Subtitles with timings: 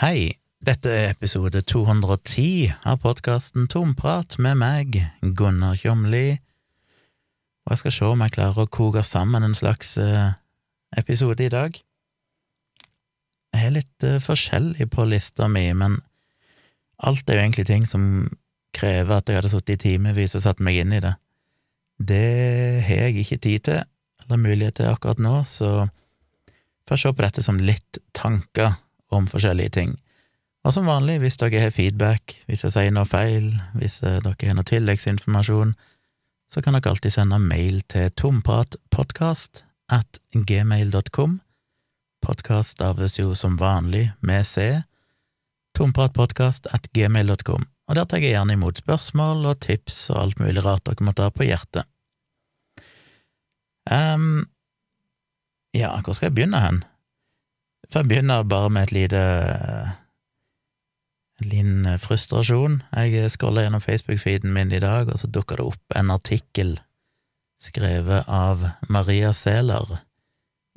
[0.00, 6.38] Hei, dette er episode 210 av podkasten Tomprat med meg, Gunnar Kjomli,
[7.62, 10.32] og jeg skal se om jeg klarer å koke sammen en slags eh,
[10.96, 11.76] episode i dag.
[13.52, 15.98] Jeg er litt eh, forskjellig på lista mi, men
[17.04, 18.06] alt er jo egentlig ting som
[18.72, 21.12] krever at jeg hadde sittet i timevis og satt meg inn i det.
[22.00, 22.22] Det
[22.88, 23.84] har jeg ikke tid til,
[24.24, 25.84] eller mulighet til akkurat nå, så
[26.88, 28.72] får jeg se på dette som litt tanker
[29.12, 29.96] om forskjellige ting.
[30.62, 34.50] Og som vanlig, hvis dere har feedback, hvis jeg sier noe feil, hvis eh, dere
[34.50, 35.74] har noe tilleggsinformasjon,
[36.52, 41.40] så kan dere alltid sende mail til tompratpodkast at gmail.com.
[42.22, 44.84] Podkast staves jo som vanlig med C.
[45.74, 47.66] Tompratpodkast at gmail.com.
[47.88, 51.26] Og der tar jeg gjerne imot spørsmål og tips og alt mulig rart dere måtte
[51.26, 51.88] ha på hjertet.
[53.90, 54.46] Um,
[55.74, 56.84] ja, hvor skal jeg begynne hen?
[57.92, 59.22] For jeg begynner bare med et lite
[61.42, 62.78] en liten frustrasjon.
[62.96, 66.78] Jeg scrolla gjennom Facebook-feeden min i dag, og så dukka det opp en artikkel
[67.60, 69.98] skrevet av Maria Sæler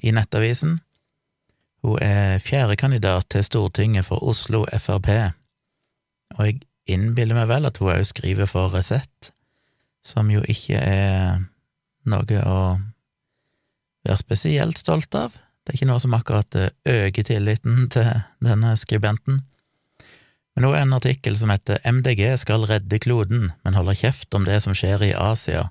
[0.03, 0.79] i Nettavisen.
[1.85, 5.09] Hun er fjerdekandidat til Stortinget for Oslo Frp,
[6.35, 9.31] og jeg innbiller meg vel at hun òg skriver for Resett,
[10.05, 11.45] som jo ikke er
[12.09, 12.59] noe å
[14.05, 15.44] være spesielt stolt av.
[15.65, 18.09] Det er ikke noe som akkurat øker tilliten til
[18.45, 19.41] denne skribenten.
[20.55, 24.45] Men nå er en artikkel som heter MDG skal redde kloden, men holder kjeft om
[24.47, 25.65] det som skjer i Asia.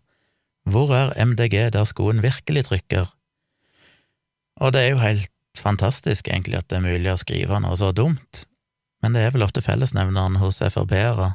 [0.68, 3.06] Hvor er MDG der skoen virkelig trykker?
[4.60, 7.92] Og det er jo helt fantastisk, egentlig, at det er mulig å skrive noe så
[7.96, 8.44] dumt,
[9.02, 11.34] men det er vel ofte fellesnevneren hos Frp-ere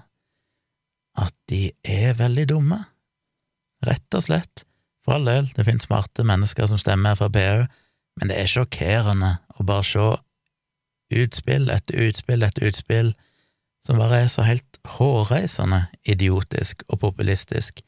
[1.19, 2.79] at de er veldig dumme.
[3.85, 4.65] Rett og slett.
[5.05, 7.65] For all del, det finnes smarte mennesker som stemmer Frp òg,
[8.19, 10.07] men det er sjokkerende å bare se
[11.19, 13.13] utspill etter utspill etter utspill
[13.85, 17.79] som bare er så helt hårreisende idiotisk og populistisk.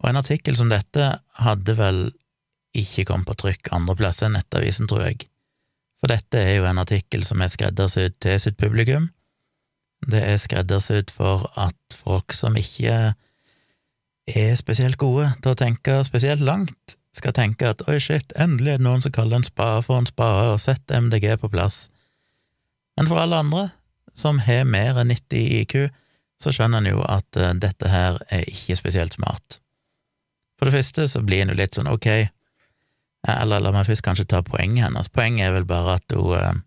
[0.00, 1.06] Og en artikkel som dette
[1.40, 2.02] hadde vel
[2.76, 5.24] ikke kommet på trykk andre plasser enn Nettavisen, tror jeg,
[6.00, 9.10] for dette er jo en artikkel som er skreddersydd til sitt publikum.
[10.08, 12.94] Det er skreddersydd for at folk som ikke
[14.30, 18.80] er spesielt gode til å tenke spesielt langt, skal tenke at oi, shit, endelig er
[18.80, 21.88] det noen som kaller en spade for en spade og setter MDG på plass.
[22.98, 23.68] Men for alle andre
[24.16, 25.74] som har mer enn 90 IQ,
[26.40, 29.60] så skjønner en jo at uh, dette her er ikke spesielt smart.
[30.58, 32.08] For det første så blir en jo litt sånn ok,
[33.28, 35.10] eller la meg først kanskje ta poenget hennes.
[35.12, 36.62] Poenget er vel bare at hun uh,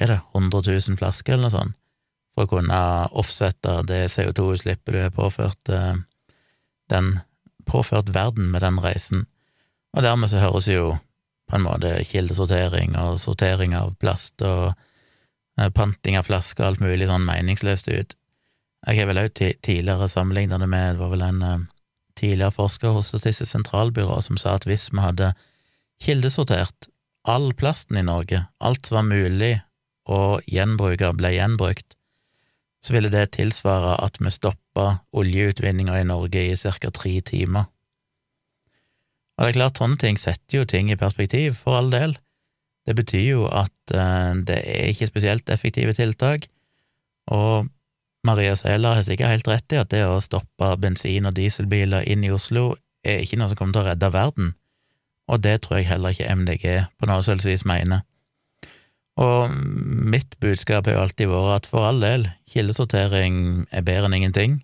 [0.00, 1.79] er det, 100 000 flasker eller noe sånt,
[2.40, 2.80] for å kunne
[3.20, 6.00] offsette det CO2-utslippet du har påført eh,
[6.90, 7.18] den
[7.68, 9.26] påført verden med den reisen.
[9.94, 10.96] Og dermed så høres jo
[11.50, 14.72] på en måte kildesortering og sortering av plast og
[15.60, 18.16] Eh, panting av flasker og alt mulig sånn meningsløst ut.
[18.86, 21.64] Jeg har vel òg tidligere sammenlignet det med, det var vel en uh,
[22.16, 25.34] tidligere forsker hos Statistisk sentralbyrå som sa at hvis vi hadde
[26.00, 26.88] kildesortert
[27.28, 29.52] all plasten i Norge, alt som var mulig
[30.08, 31.92] å gjenbruke, ble gjenbrukt,
[32.80, 36.90] så ville det tilsvare at vi stoppa oljeutvinninga i Norge i ca.
[36.90, 37.68] tre timer.
[39.36, 42.16] Og det er klart, sånne ting setter jo ting i perspektiv, for all del.
[42.86, 46.48] Det betyr jo at uh, det er ikke spesielt effektive tiltak,
[47.30, 47.68] og
[48.24, 52.24] Maria Sæler har sikkert helt rett i at det å stoppe bensin- og dieselbiler inn
[52.24, 52.74] i Oslo
[53.04, 54.52] er ikke noe som kommer til å redde verden,
[55.30, 56.66] og det tror jeg heller ikke MDG
[57.00, 58.04] på noe selvsvis mener.
[59.20, 64.16] Og mitt budskap har jo alltid vært at for all del, kildesortering er bedre enn
[64.16, 64.60] ingenting.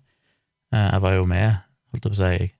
[0.73, 1.59] Eh, jeg var jo med,
[1.93, 2.51] holdt jeg på å si,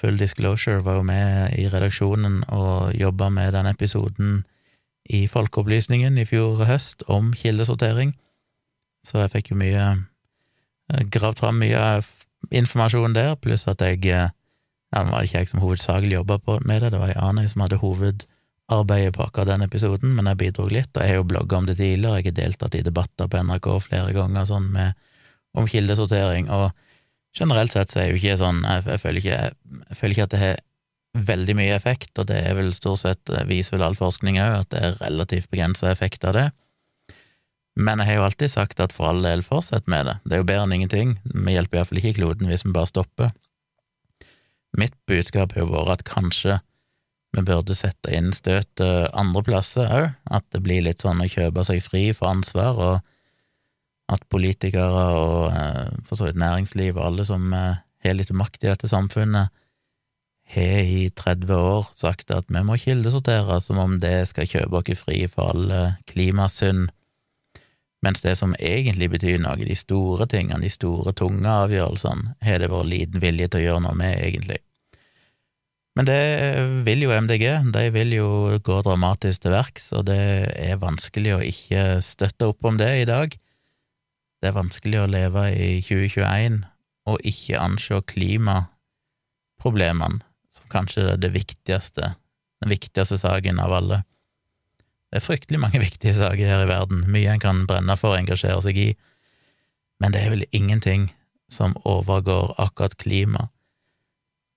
[0.00, 4.40] full disclosure, var jo med i redaksjonen og jobba med den episoden
[5.10, 8.14] i Folkeopplysningen i fjor høst om kildesortering,
[9.06, 12.02] så jeg fikk jo mye eh, Gravd fram mye
[12.50, 14.28] informasjon der, pluss at jeg ja,
[14.90, 17.78] Nå var ikke jeg som hovedsakelig jobba med det, det var ei annen som hadde
[18.70, 21.66] hovedarbeidet på akkurat den episoden, men jeg bidro litt, og jeg har jo blogga om
[21.66, 24.98] det tidligere, jeg har deltatt i debatter på NRK flere ganger sånn med,
[25.58, 26.70] om kildesortering, og
[27.36, 29.38] generelt sett så er jo ikke sånn Jeg, jeg, føler, ikke,
[29.90, 30.60] jeg føler ikke at det har
[31.30, 34.70] veldig mye effekt, og det er vel stort sett, viser vel all forskning òg, at
[34.70, 36.48] det er relativt begrensa effekt av det.
[37.80, 40.16] Men jeg har jo alltid sagt at for all del, fortsett med det.
[40.24, 41.14] Det er jo bedre enn ingenting.
[41.24, 43.30] Vi hjelper iallfall ikke kloden hvis vi bare stopper.
[44.78, 46.60] Mitt budskap har jo vært at kanskje
[47.36, 51.64] vi burde sette inn støtet andre plasser òg, at det blir litt sånn å kjøpe
[51.66, 57.26] seg fri for ansvar, og at politikere og eh, for så vidt næringsliv og alle
[57.28, 59.52] som eh, har litt makt i dette samfunnet,
[60.50, 65.04] har i 30 år sagt at vi må kildesortere som om det skal kjøpe oss
[65.04, 66.88] fri for alle klimasynd,
[68.02, 72.70] mens det som egentlig betyr noe, de store tingene, de store, tunge avgjørelsene, har det
[72.72, 74.58] vært liten vilje til å gjøre noe med, egentlig.
[75.98, 76.22] Men det
[76.86, 77.44] vil jo MDG,
[77.74, 80.20] de vil jo gå dramatisk til verks, og det
[80.54, 83.28] er vanskelig å ikke støtte opp om det i dag.
[84.40, 86.62] Det er vanskelig å leve i 2021
[87.10, 90.20] og ikke anse klimaproblemene
[90.54, 92.04] som kanskje er det viktigste,
[92.62, 93.98] den viktigste saken av alle.
[95.10, 98.20] Det er fryktelig mange viktige saker her i verden, mye en kan brenne for og
[98.22, 98.90] engasjere seg i,
[100.00, 101.02] men det er vel ingenting
[101.50, 103.42] som overgår akkurat klima,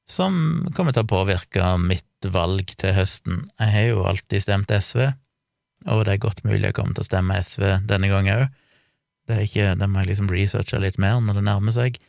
[0.10, 3.46] som kommer til å påvirke mitt valg til høsten.
[3.60, 5.10] Jeg har jo alltid stemt SV,
[5.92, 8.60] og det er godt mulig jeg kommer til å stemme SV denne gangen òg.
[9.28, 9.48] Det
[9.80, 12.00] det må jeg liksom researche litt mer når det nærmer seg.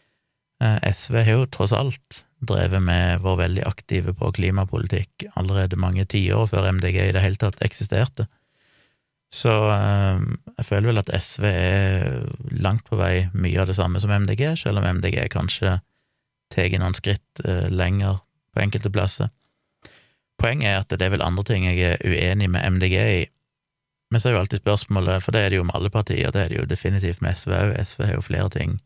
[0.63, 6.05] Eh, SV har jo tross alt drevet med, vært veldig aktive på klimapolitikk allerede mange
[6.05, 8.27] tiår før MDG i det hele tatt eksisterte.
[9.35, 10.21] Så eh,
[10.59, 12.21] jeg føler vel at SV er
[12.51, 15.79] langt på vei mye av det samme som MDG, selv om MDG kanskje
[16.55, 18.23] tar noen skritt eh, lenger
[18.55, 19.31] på enkelte plasser.
[20.39, 23.23] Poenget er at det er vel andre ting jeg er uenig med MDG i.
[24.11, 26.43] Men så er jo alltid spørsmålet, for det er det jo med alle partier, det
[26.43, 28.79] er det jo definitivt med SV òg, SV har jo flere ting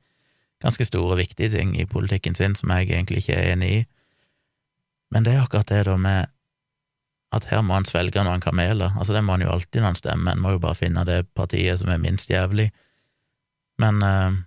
[0.63, 3.85] ganske store, viktige ting i politikken sin som jeg egentlig ikke er enig i.
[5.11, 6.27] Men det er akkurat det da med
[7.33, 8.95] at her må han svelge noen kameler.
[8.97, 11.27] Altså, det må han jo alltid når han stemmer, en må jo bare finne det
[11.37, 12.71] partiet som er minst jævlig.
[13.79, 14.39] Men eh,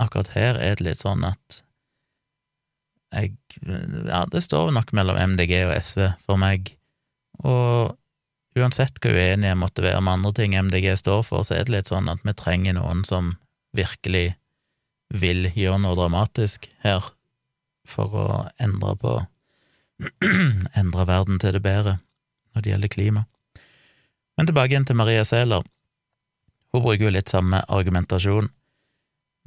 [0.00, 1.62] akkurat her er det litt sånn at
[3.12, 3.36] jeg
[4.08, 6.74] Ja, det står nok mellom MDG og SV for meg,
[7.44, 7.96] og
[8.56, 11.76] uansett hvor uenig jeg måtte være med andre ting MDG står for, så er det
[11.76, 13.34] litt sånn at vi trenger noen som
[13.76, 14.34] virkelig
[15.12, 17.04] vil gjøre noe dramatisk her
[17.88, 18.26] for å
[18.62, 19.12] endre på
[20.80, 21.98] endre verden til det bedre
[22.52, 23.24] når det gjelder klima.
[24.36, 25.64] Men tilbake igjen til Maria Sæler.
[26.72, 28.48] Hun bruker jo litt samme argumentasjon,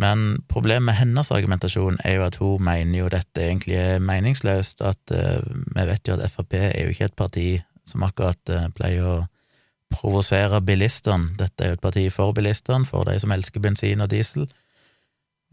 [0.01, 4.83] men problemet med hennes argumentasjon er jo at hun mener jo dette egentlig er meningsløst,
[4.83, 7.47] at uh, vi vet jo at Frp er jo ikke et parti
[7.87, 9.15] som akkurat uh, pleier å
[9.93, 14.11] provosere bilistene, dette er jo et parti for bilistene, for de som elsker bensin og
[14.11, 14.49] diesel,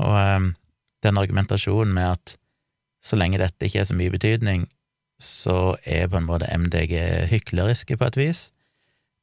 [0.03, 0.50] og uh,
[1.06, 2.37] den argumentasjonen med at
[3.03, 4.67] så lenge dette ikke er så mye betydning,
[5.23, 6.97] så er på en måte MDG
[7.31, 8.49] hykleriske på et vis,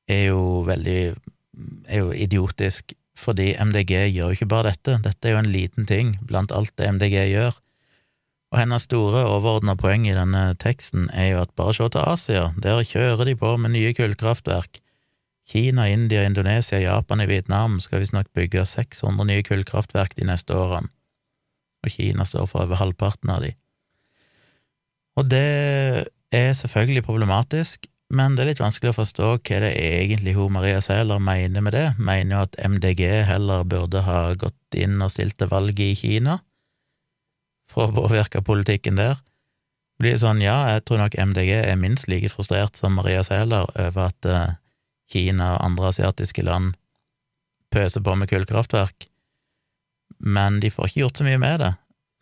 [0.08, 1.02] er jo veldig
[1.88, 5.88] er jo idiotisk, fordi MDG gjør jo ikke bare dette, dette er jo en liten
[5.90, 7.58] ting blant alt det MDG gjør.
[8.50, 12.46] Og hennes store overordna poeng i denne teksten er jo at bare se til Asia,
[12.58, 14.82] der kjører de på med nye kullkraftverk.
[15.50, 20.90] Kina, India, Indonesia, Japan og Vietnam skal visstnok bygge 600 nye kullkraftverk de neste årene,
[21.86, 23.54] og Kina står for over halvparten av de.
[25.18, 30.00] Og det er selvfølgelig problematisk, men det er litt vanskelig å forstå hva det er
[30.02, 31.86] egentlig hun Maria Sæler mener med det.
[32.02, 36.40] Mener jo at MDG heller burde ha gått inn og stilt til valget i Kina
[37.70, 39.20] for å påvirke politikken der.
[40.00, 43.70] Det blir sånn, ja, jeg tror nok MDG er minst like frustrert som Maria Sæler
[43.70, 44.56] over at eh,
[45.12, 46.74] Kina og andre asiatiske land
[47.70, 49.06] pøser på med kullkraftverk,
[50.26, 51.74] men de får ikke gjort så mye med det.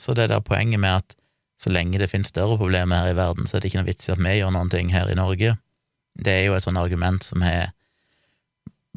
[0.02, 1.16] Så det der poenget med at
[1.62, 4.10] så lenge det finnes større problemer her i verden, så er det ikke noe vits
[4.10, 5.56] i at vi gjør noen ting her i Norge,
[6.18, 7.72] det er jo et sånt argument som har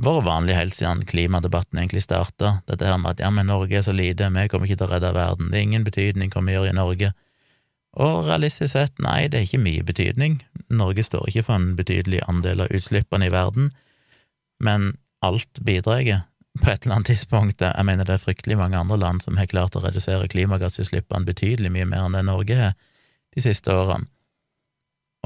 [0.00, 3.84] vært vanlig helt siden klimadebatten egentlig starta, dette her med at ja, men Norge er
[3.84, 6.56] så lite, vi kommer ikke til å redde verden, det er ingen betydning hva vi
[6.56, 7.12] gjør i Norge.
[8.00, 10.38] Og realistisk sett, nei, det er ikke mye betydning.
[10.70, 13.72] Norge står ikke for en betydelig andel av utslippene i verden,
[14.62, 14.92] men
[15.26, 16.04] alt bidrar
[16.60, 17.60] på et eller annet tidspunkt.
[17.62, 21.72] Jeg mener det er fryktelig mange andre land som har klart å redusere klimagassutslippene betydelig
[21.74, 22.78] mye mer enn det Norge har
[23.34, 24.08] de siste årene.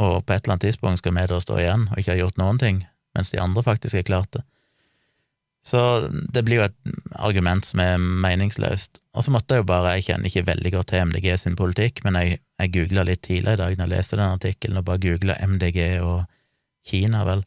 [0.00, 2.40] Og på et eller annet tidspunkt skal vi da stå igjen og ikke ha gjort
[2.40, 2.84] noen ting.
[3.14, 4.40] mens de andre faktisk har klart det.
[5.64, 6.74] Så det blir jo et
[7.14, 8.98] argument som er meningsløst.
[9.14, 12.02] Og så måtte jeg jo bare Jeg kjenner ikke veldig godt til MDG sin politikk,
[12.04, 14.98] men jeg, jeg googla litt tidligere i dag når jeg leste den artikkelen, og bare
[14.98, 16.26] googla MDG og
[16.84, 17.44] Kina, vel,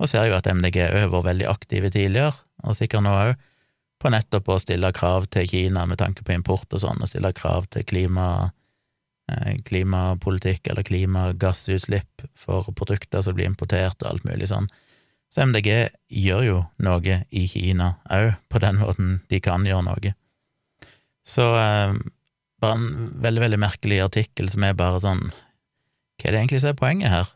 [0.00, 2.32] og ser jo at MDG òg har vært veldig aktive tidligere,
[2.64, 3.34] og sikkert nå òg,
[4.00, 7.32] på nettopp å stille krav til Kina med tanke på import og sånn, og stille
[7.36, 8.50] krav til klima,
[9.66, 14.68] klimapolitikk eller klimagassutslipp for produkter som blir importert og alt mulig sånn.
[15.32, 15.70] Så MDG
[16.08, 20.12] gjør jo noe i Kina òg, på den måten de kan gjøre noe.
[21.26, 21.96] Så eh,
[22.62, 26.70] bare en veldig, veldig merkelig artikkel som er bare sånn Hva er det egentlig som
[26.70, 27.32] er poenget her?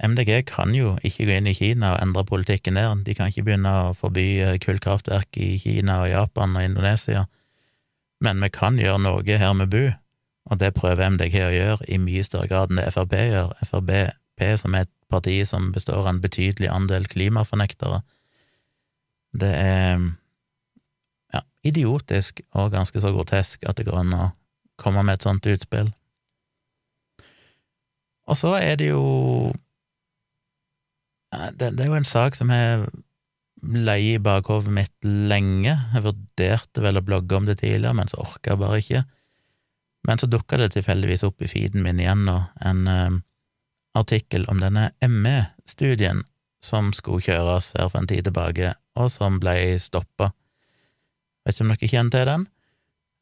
[0.00, 3.44] MDG kan jo ikke gå inn i Kina og endre politikken der, de kan ikke
[3.44, 7.26] begynne å forby eh, kullkraftverk i Kina og Japan og Indonesia,
[8.24, 9.92] men vi kan gjøre noe her med Bu,
[10.48, 13.52] og det prøver MDG å gjøre i mye større grad enn det Frp gjør.
[13.68, 13.92] Frp,
[14.60, 18.00] som er et parti som består av en betydelig andel klimafornektere.
[19.36, 20.00] Det er
[21.34, 24.30] ja, idiotisk og ganske så grotesk at det går an å
[24.80, 25.92] komme med et sånt utspill.
[28.30, 29.04] Og så er det jo
[31.30, 32.88] det, det er jo en sak som har
[33.60, 35.74] leie i bakhodet mitt lenge.
[35.94, 39.02] Jeg vurderte vel å blogge om det tidligere, men så orka jeg bare ikke.
[40.08, 43.18] Men så dukka det tilfeldigvis opp i feeden min igjen nå, en eh,
[43.98, 46.22] artikkel om denne ME-studien
[46.64, 50.30] som skulle kjøres her for en tid tilbake, og som ble stoppa.
[51.44, 52.46] Vet ikke om dere kjenner til den?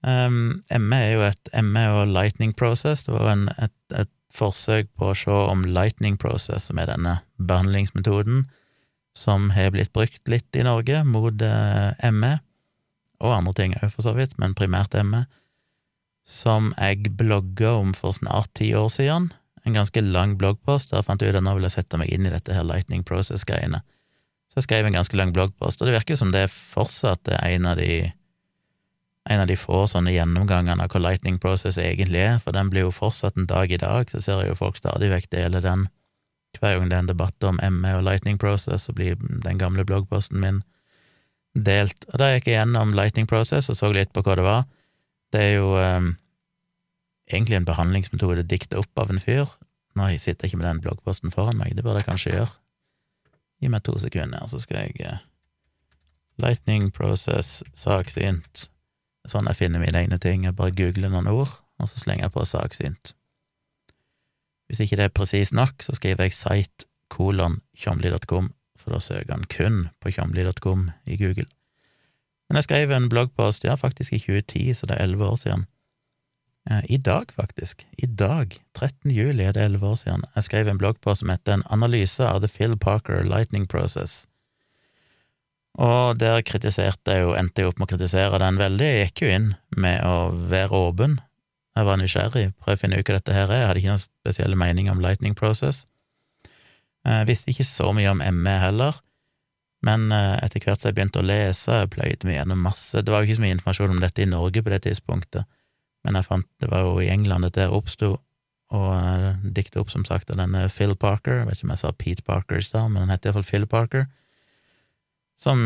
[0.06, 0.38] Um,
[0.70, 3.02] ME er jo et ME og lightning process.
[3.06, 7.14] Det var en, et, et, forsøk på å se om lightning process, som er denne
[7.40, 8.44] behandlingsmetoden
[9.16, 12.36] som har blitt brukt litt i Norge mot uh, ME,
[13.24, 15.24] og andre ting òg, for så vidt, men primært ME,
[16.28, 19.30] som jeg blogga om for snart ti år siden,
[19.64, 22.28] en ganske lang bloggpost, der fant jeg ut at nå vil jeg sette meg inn
[22.28, 23.80] i dette her Lightning Process-greiene.
[24.48, 27.44] Så jeg skrev en ganske lang bloggpost, og det virker som det er fortsatt er
[27.54, 28.10] en av de
[29.28, 32.86] en av de få sånne gjennomgangene av hva Lightning Process egentlig er, for den blir
[32.86, 35.84] jo fortsatt en dag i dag, så ser jeg jo folk stadig vekk dele den.
[36.56, 39.84] Hver gang det er en debatt om ME og Lightning Process, så blir den gamle
[39.84, 40.62] bloggposten min
[41.52, 42.08] delt.
[42.08, 44.64] Og da gikk jeg gjennom Lightning Process og så litt på hva det var.
[45.32, 46.12] Det er jo um,
[47.28, 49.50] egentlig en behandlingsmetode dikta opp av en fyr.
[49.98, 52.54] Nå jeg sitter ikke med den bloggposten foran meg, det burde jeg kanskje gjøre.
[53.58, 55.18] Gi meg to sekunder, så skal jeg uh,
[56.38, 58.68] Lightning process saksint.
[59.26, 60.44] Sånn jeg finner mine egne ting.
[60.46, 61.50] Jeg bare googler noen ord,
[61.82, 63.14] og så slenger jeg på saksint.
[64.68, 69.34] Hvis ikke det er presist nok, så skriver jeg site kolon tjomli.com, for da søker
[69.34, 71.48] han kun på tjomli.com i Google.
[72.48, 75.66] Men jeg skrev en bloggpost, ja, faktisk i 2010, så det er elleve år siden
[76.70, 77.86] Eh, I dag, faktisk.
[77.96, 79.10] I dag, 13.
[79.10, 82.40] juli, er det elleve år siden, jeg skrev en bloggpost som heter En analyse av
[82.40, 84.26] The Phil Parker Lightning Process.
[85.78, 88.84] Og der kritiserte jeg jo, endte jeg opp med å kritisere den veldig.
[88.84, 91.20] Jeg gikk jo inn med å være åpen.
[91.78, 93.60] Jeg var nysgjerrig, prøvde å finne ut hva dette her er.
[93.60, 95.84] Jeg hadde ikke noen spesielle mening om Lightning Process.
[97.06, 98.98] Jeg visste ikke så mye om ME heller,
[99.86, 103.12] men eh, etter hvert som jeg begynte å lese, jeg pløyde meg gjennom masse Det
[103.12, 105.46] var jo ikke så mye informasjon om dette i Norge på det tidspunktet.
[106.06, 108.16] Men jeg fant det var jo i England dette oppsto,
[108.74, 111.40] og diktet opp, som sagt, av denne Phil Parker.
[111.40, 113.66] Jeg vet ikke om jeg sa Pete Parker i stad, men han heter iallfall Phil
[113.70, 114.08] Parker.
[115.38, 115.60] Som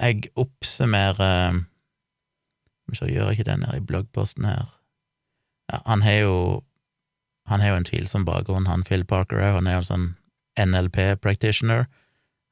[0.00, 1.62] jeg oppsummerer
[2.90, 4.66] Så gjør jeg ikke det nede i bloggposten her.
[5.70, 6.34] Ja, han har jo
[7.46, 9.56] han har jo en tvilsom bakgrunn, han Phil Parker òg.
[9.60, 10.08] Han er jo sånn
[10.58, 11.86] NLP-practitioner.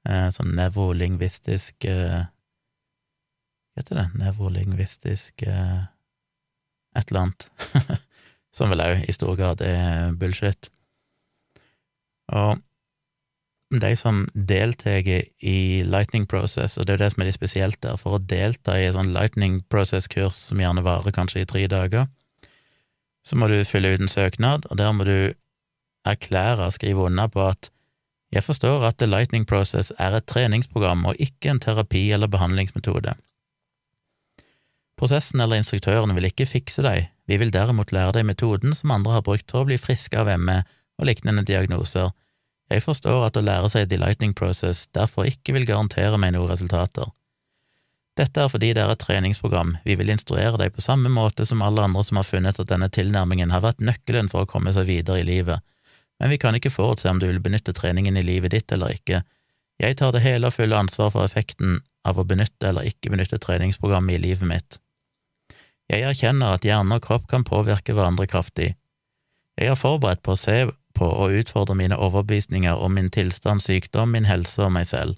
[0.07, 4.07] Eh, sånn nevrolingvistisk eh, Hva heter det?
[4.21, 5.88] Nevrolingvistisk eh,
[6.97, 7.49] et eller annet,
[8.57, 10.71] som vel òg i stor grad er bullshit.
[12.35, 12.59] Og
[13.69, 17.81] de som deltar i Lightning Process, og det er jo det som er litt spesielt
[17.85, 21.67] der, for å delta i et sånn Lightning Process-kurs som gjerne varer kanskje i tre
[21.69, 22.09] dager,
[23.26, 25.35] så må du fylle ut en søknad, og der må du
[26.09, 27.69] erklære, skrive under på at
[28.35, 33.14] jeg forstår at The Lightning Process er et treningsprogram og ikke en terapi- eller behandlingsmetode.
[34.99, 39.16] Prosessen eller instruktøren vil ikke fikse deg, vi vil derimot lære deg metoden som andre
[39.16, 40.62] har brukt for å bli friske av ME
[40.99, 42.11] og lignende diagnoser.
[42.68, 46.50] Jeg forstår at å lære seg The Lightning Process derfor ikke vil garantere meg noen
[46.50, 47.08] resultater.
[48.18, 51.62] Dette er fordi det er et treningsprogram, vi vil instruere deg på samme måte som
[51.62, 54.88] alle andre som har funnet at denne tilnærmingen har vært nøkkelen for å komme seg
[54.90, 55.62] videre i livet,
[56.18, 59.22] men vi kan ikke forutse om du vil benytte treningen i livet ditt eller ikke.
[59.78, 63.38] Jeg tar det hele og fulle ansvar for effekten av å benytte eller ikke benytte
[63.38, 64.80] treningsprogrammet i livet mitt.
[65.88, 68.75] Jeg erkjenner at hjerne og kropp kan påvirke hverandre kraftig.
[69.58, 70.58] Jeg er forberedt på å se
[70.98, 75.16] på og utfordre mine overbevisninger om min tilstand, sykdom, min helse og meg selv.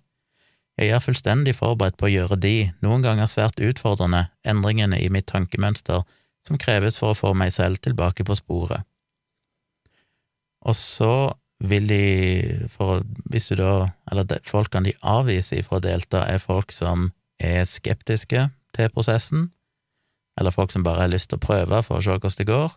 [0.80, 5.28] Jeg er fullstendig forberedt på å gjøre de, noen ganger svært utfordrende, endringene i mitt
[5.28, 6.04] tankemønster
[6.46, 8.86] som kreves for å få meg selv tilbake på sporet.
[10.68, 15.84] Og så vil de, for hvis du da, eller de, folkene de avviser fra å
[15.84, 19.50] delta, er folk som er skeptiske til prosessen,
[20.40, 22.76] eller folk som bare har lyst til å prøve for å se hvordan det går,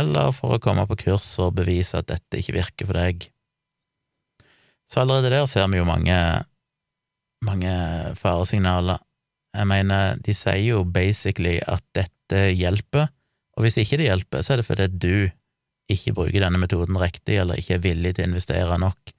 [0.00, 3.28] eller for å komme på kurs og bevise at dette ikke virker for deg.
[4.88, 6.16] Så allerede der ser vi jo mange,
[7.44, 7.72] mange
[8.20, 9.00] faresignaler.
[9.56, 13.08] Jeg mener, de sier jo basically at dette hjelper,
[13.56, 15.14] og hvis ikke det hjelper, så er det fordi du
[15.88, 19.12] ikke bruker denne metoden riktig, eller ikke er villig til å investere nok,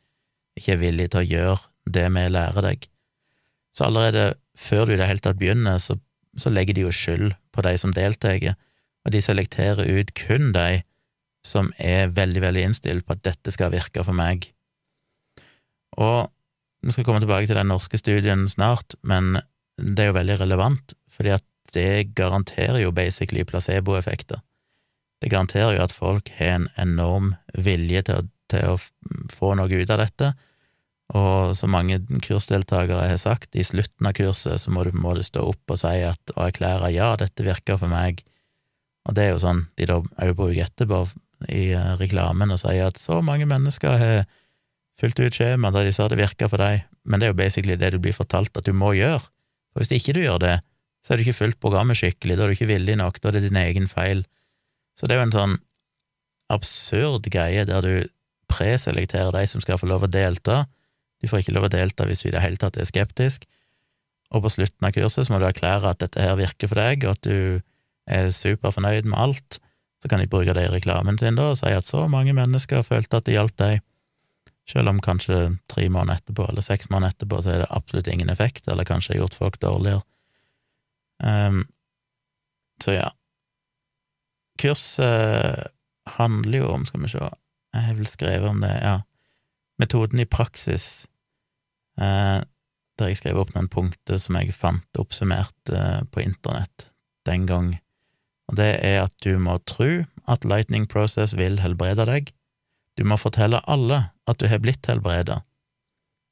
[0.59, 2.85] ikke er villig til å gjøre det vi lærer deg.
[3.75, 5.97] Så allerede før du i det hele tatt begynner, så,
[6.37, 8.53] så legger de jo skyld på de som deltar,
[9.05, 10.81] og de selekterer ut kun de
[11.45, 14.49] som er veldig, veldig innstilt på at dette skal virke for meg.
[15.97, 16.27] Og
[16.83, 19.39] vi skal komme tilbake til den norske studien snart, men
[19.79, 24.41] det er jo veldig relevant, fordi at det garanterer jo basically placeboeffekter.
[25.19, 28.77] Det garanterer jo at folk har en enorm vilje til å, til å
[29.33, 30.33] få noe ut av dette,
[31.17, 35.07] og som mange kursdeltakere har sagt, i slutten av kurset så må du på en
[35.07, 38.21] måte stå opp og si at, og erklære ja, dette virker for meg,
[39.09, 41.01] og det er jo sånn de da òg bruker etterpå
[41.49, 44.27] i eh, reklamen og sier at så mange mennesker har
[44.99, 47.77] fylt ut skjema der de sa det virka for deg, men det er jo basically
[47.79, 49.23] det du blir fortalt at du må gjøre,
[49.73, 50.57] for hvis ikke du gjør det,
[51.01, 53.39] så er du ikke fulgt programmet skikkelig, da er du ikke villig nok, da er
[53.39, 54.25] det din egen feil.
[54.99, 55.55] Så det er jo en sånn
[56.51, 57.93] absurd greie der du
[58.49, 60.65] preselekterer de som skal få lov å delta.
[61.21, 63.45] Du får ikke lov å delta hvis du i det hele tatt er skeptisk,
[64.29, 67.05] og på slutten av kurset så må du erklære at dette her virker for deg,
[67.07, 67.61] og at du
[68.09, 69.59] er superfornøyd med alt.
[69.99, 72.85] Så kan de bruke det i reklamen sin da, og si at så mange mennesker
[72.85, 73.81] følte at det hjalp deg.
[74.69, 78.29] Selv om kanskje tre måneder etterpå, eller seks måneder etterpå, så er det absolutt ingen
[78.29, 80.05] effekt, eller kanskje har gjort folk dårligere.
[81.19, 81.65] Um,
[82.79, 83.09] så ja,
[84.59, 85.69] Kurset
[86.17, 87.29] handler jo om, skal vi se,
[87.75, 88.95] jeg har vel skrevet om det, ja,
[89.79, 91.07] metoden i praksis,
[92.01, 92.39] eh,
[92.99, 96.89] der jeg skrev opp noen punkter som jeg fant oppsummert eh, på internett
[97.29, 97.75] den gang,
[98.49, 102.33] og det er at du må tro at Lightning Process vil helbrede deg,
[102.97, 105.43] du må fortelle alle at du har blitt helbreda,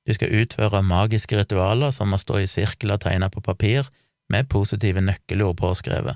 [0.07, 3.89] du skal utføre magiske ritualer som å stå i sirkler tegna på papir
[4.31, 6.15] med positive nøkkelord påskrevet.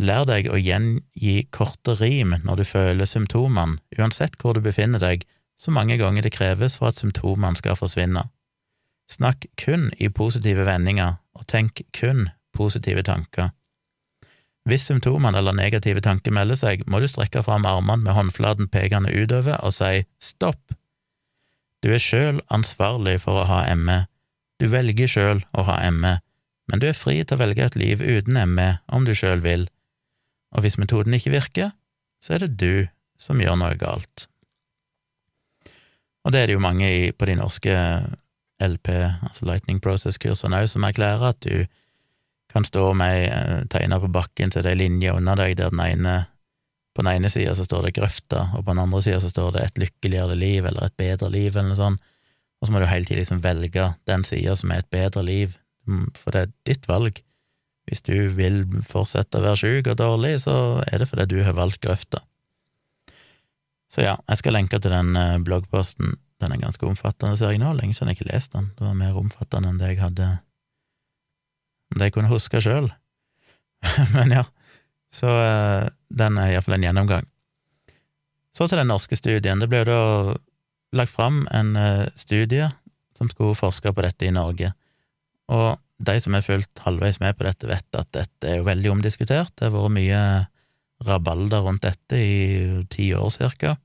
[0.00, 5.26] Lær deg å gjengi korte rim når du føler symptomene, uansett hvor du befinner deg,
[5.56, 8.24] så mange ganger det kreves for at symptomene skal forsvinne.
[9.12, 13.52] Snakk kun i positive vendinger, og tenk kun positive tanker.
[14.64, 19.12] Hvis symptomene eller negative tanker melder seg, må du strekke fram armene med håndflaten pekende
[19.12, 20.72] utover og si stopp.
[21.82, 24.04] Du er sjøl ansvarlig for å ha ME.
[24.62, 26.20] Du velger sjøl å ha ME,
[26.70, 29.66] men du er fri til å velge et liv uten ME om du sjøl vil
[30.52, 31.72] og hvis metoden ikke virker,
[32.22, 32.86] så er det du
[33.18, 34.28] som gjør noe galt.
[36.22, 37.72] Og det er det jo mange i, på de norske
[38.62, 38.88] LP,
[39.26, 41.64] altså Lightning Process-kursene òg, som erklærer at du
[42.52, 46.16] kan stå med ei teine på bakken til ei linje under deg der den ene
[46.92, 49.50] på den ene sida så står det 'grøfta', og på den andre sida så står
[49.52, 52.00] det 'et lykkeligere liv' eller 'et bedre liv', eller noe sånt,
[52.60, 55.56] og så må du hele tiden liksom velge den sida som er et bedre liv,
[55.86, 57.22] mm, for det er ditt valg.
[57.88, 60.54] Hvis du vil fortsette å være syk og dårlig, så
[60.86, 62.22] er det fordi du har valgt grøfta.
[63.92, 66.14] Så ja, jeg skal lenke til den eh, bloggposten.
[66.42, 67.74] Den er ganske omfattende, ser jeg nå.
[67.76, 68.70] Lenge siden jeg ikke leste den.
[68.78, 70.30] Det var mer omfattende enn det jeg hadde
[71.92, 72.88] Det jeg kunne huske sjøl.
[74.16, 74.46] Men ja,
[75.12, 77.28] så eh, den er iallfall en gjennomgang.
[78.56, 79.60] Så til den norske studien.
[79.60, 80.00] Det ble jo da
[80.96, 82.70] lagt fram en eh, studie
[83.18, 84.72] som skulle forske på dette i Norge.
[85.52, 88.90] Og de som har fulgt halvveis med på dette, vet at dette er jo veldig
[88.96, 89.54] omdiskutert.
[89.56, 90.20] Det har vært mye
[91.06, 93.76] rabalder rundt dette i ti år cirka.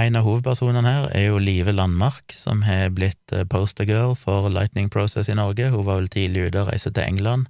[0.00, 4.88] En av hovedpersonene her er jo Live Landmark, som har blitt eh, postergirl for Lightning
[4.90, 5.68] Process i Norge.
[5.70, 7.46] Hun var vel tidlig ute og reiste til England.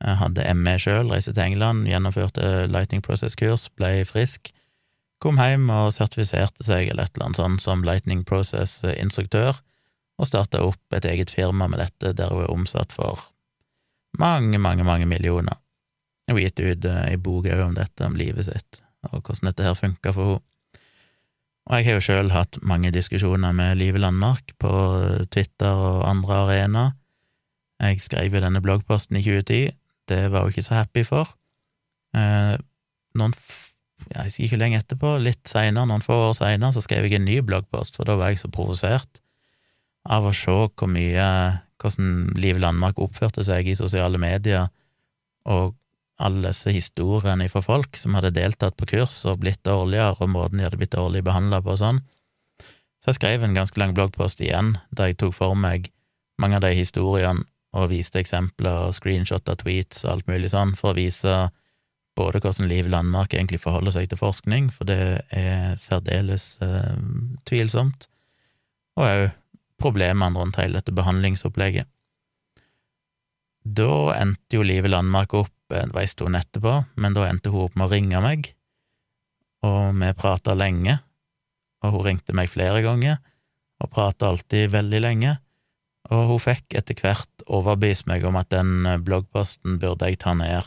[0.00, 4.52] Jeg hadde ME sjøl, reiste til England, gjennomførte Lightning Process-kurs, ble frisk.
[5.20, 9.60] Kom hjem og sertifiserte seg eller et eller annet sånt som Lightning Process-instruktør
[10.16, 13.20] og starta opp et eget firma med dette, der hun er omsatt for
[14.18, 15.58] mange, mange, mange millioner.
[16.26, 19.50] Hun har gitt ut ei eh, bok òg om dette, om livet sitt, og hvordan
[19.50, 20.42] dette her funka for henne.
[21.66, 24.70] Og jeg har jo sjøl hatt mange diskusjoner med Live Landmark på
[25.34, 26.92] Twitter og andre arenaer.
[27.82, 29.74] Jeg skrev jo denne bloggposten i 2010,
[30.06, 31.32] det var hun ikke så happy for.
[32.14, 32.54] Eh,
[33.18, 33.34] noen
[34.12, 37.26] jeg husker ikke lenge etterpå, litt seinere, noen få år seinere, så skrev jeg en
[37.26, 39.18] ny bloggpost, for da var jeg så provosert
[40.12, 41.26] av å se hvor mye
[41.82, 44.70] hvordan Liv Landmark oppførte seg i sosiale medier,
[45.46, 45.74] og
[46.16, 50.58] alle disse historiene fra folk som hadde deltatt på kurs og blitt dårligere, og måten
[50.58, 52.00] de hadde blitt dårlig behandla på og sånn.
[53.02, 55.90] Så jeg skrev en ganske lang bloggpost igjen, der jeg tok for meg
[56.40, 57.44] mange av de historiene
[57.76, 61.36] og viste eksempler og screenshot av tweets og alt mulig sånn, for å vise
[62.16, 66.94] både hvordan Liv Landmark egentlig forholder seg til forskning, for det er særdeles eh,
[67.48, 68.08] tvilsomt,
[68.96, 69.26] og òg
[69.80, 71.88] problemene rundt hele dette behandlingsopplegget.
[73.66, 77.66] Da endte jo Live Landmark opp, det var ei stund etterpå, men da endte hun
[77.66, 78.52] opp med å ringe meg,
[79.66, 81.00] og vi prata lenge,
[81.82, 83.18] og hun ringte meg flere ganger,
[83.82, 85.34] og prata alltid veldig lenge,
[86.14, 90.62] og hun fikk etter hvert overbevist meg om at den bloggposten burde jeg ta ned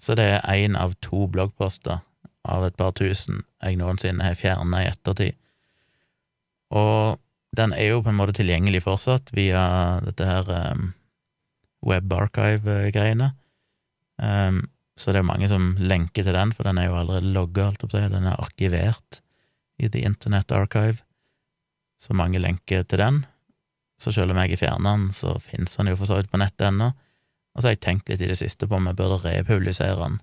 [0.00, 2.02] så det er én av to bloggposter
[2.46, 5.36] av et par tusen jeg noensinne har fjerna i ettertid.
[6.76, 7.16] Og
[7.56, 9.64] den er jo på en måte tilgjengelig fortsatt via
[10.04, 10.90] dette her um,
[11.86, 13.32] web archive-greiene.
[14.22, 14.64] Um,
[14.96, 18.28] så det er mange som lenker til den, for den er jo allerede logga, den
[18.28, 19.20] er arkivert
[19.78, 21.02] i The Internet Archive,
[22.00, 23.24] så mange lenker til den.
[24.00, 26.40] Så selv om jeg har fjerna den, så finnes den jo for så vidt på
[26.40, 26.90] nettet ennå.
[27.56, 30.18] Og så har jeg tenkt litt i det siste på om jeg burde republisere den.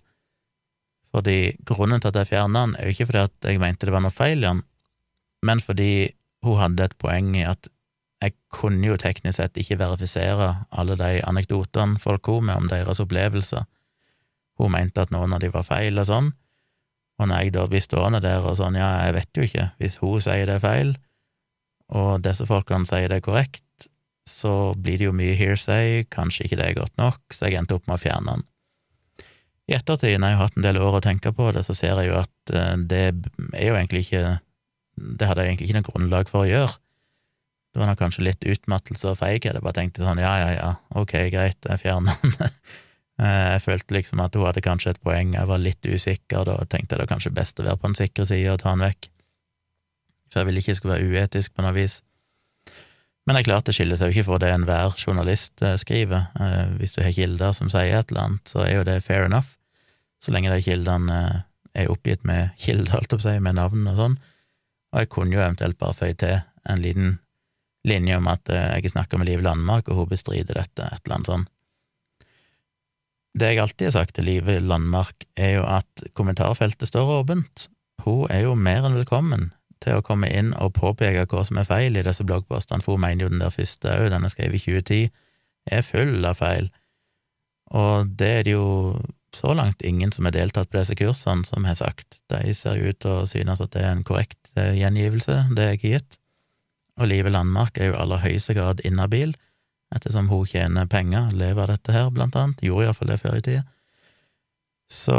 [1.13, 3.93] Fordi grunnen til at jeg fjerna den, er jo ikke fordi at jeg mente det
[3.93, 4.61] var noe feil i den,
[5.45, 7.69] men fordi hun hadde et poeng i at
[8.23, 13.01] jeg kunne jo teknisk sett ikke verifisere alle de anekdotene folk kom med om deres
[13.03, 13.65] opplevelser.
[14.61, 16.29] Hun mente at noen av de var feil og sånn,
[17.19, 19.99] og når jeg da blir stående der og sånn, ja, jeg vet jo ikke, hvis
[20.01, 20.95] hun sier det er feil,
[21.93, 23.89] og disse folkene sier det er korrekt,
[24.29, 27.75] så blir det jo mye hearsay, kanskje ikke det er godt nok, så jeg endte
[27.77, 28.47] opp med å fjerne den.
[29.71, 31.99] I ettertid, når jeg har hatt en del år å tenke på det, så ser
[32.01, 34.23] jeg jo at eh, det er jo egentlig ikke
[34.95, 36.77] Det hadde jeg egentlig ikke noe grunnlag for å gjøre.
[37.73, 39.55] Det var nok kanskje litt utmattelse og feighet.
[39.57, 42.49] Jeg bare tenkte sånn ja, ja, ja, ok, greit, jeg fjerner den.
[43.21, 46.55] Eh, jeg følte liksom at hun hadde kanskje et poeng, jeg var litt usikker, da
[46.65, 49.05] tenkte jeg det kanskje best å være på den sikre sida og ta den vekk.
[50.31, 51.99] For jeg ville ikke skulle være uetisk på noe vis.
[53.23, 56.25] Men det er klart det skiller seg jo ikke fra det enhver journalist eh, skriver.
[56.41, 59.29] Eh, hvis du har kilder som sier et eller annet, så er jo det fair
[59.29, 59.53] enough,
[60.17, 61.21] så lenge de kildene
[61.77, 64.17] er oppgitt med kilder, holdt jeg på å si, med navn og sånn.
[64.93, 66.37] Og jeg kunne jo eventuelt bare føye til
[66.69, 67.17] en liten
[67.87, 71.17] linje om at jeg har snakka med Liv Landmark, og hun bestrider dette, et eller
[71.17, 71.49] annet sånt.
[73.33, 77.67] Det jeg alltid har sagt til Liv Landmark, er jo at kommentarfeltet står åpent.
[78.05, 79.49] Hun er jo mer enn velkommen
[79.83, 83.03] til å komme inn og påpeke hva som er feil i disse bloggpostene, for hun
[83.03, 85.11] mener jo den der første òg, den er skrevet i 2010,
[85.73, 86.69] er full av feil.
[87.73, 88.67] Og det er det jo
[89.35, 92.19] så langt ingen som har deltatt på disse kursene, som har sagt.
[92.31, 95.79] De ser ut til å synes at det er en korrekt eh, gjengivelse, det jeg
[95.79, 96.19] har gitt.
[97.01, 99.33] Og Live Landmark er jo aller høyeste grad inhabil,
[99.93, 103.45] ettersom hun tjener penger, lever av dette her, blant annet, gjorde iallfall det før i
[103.45, 103.63] tida.
[104.93, 105.17] Så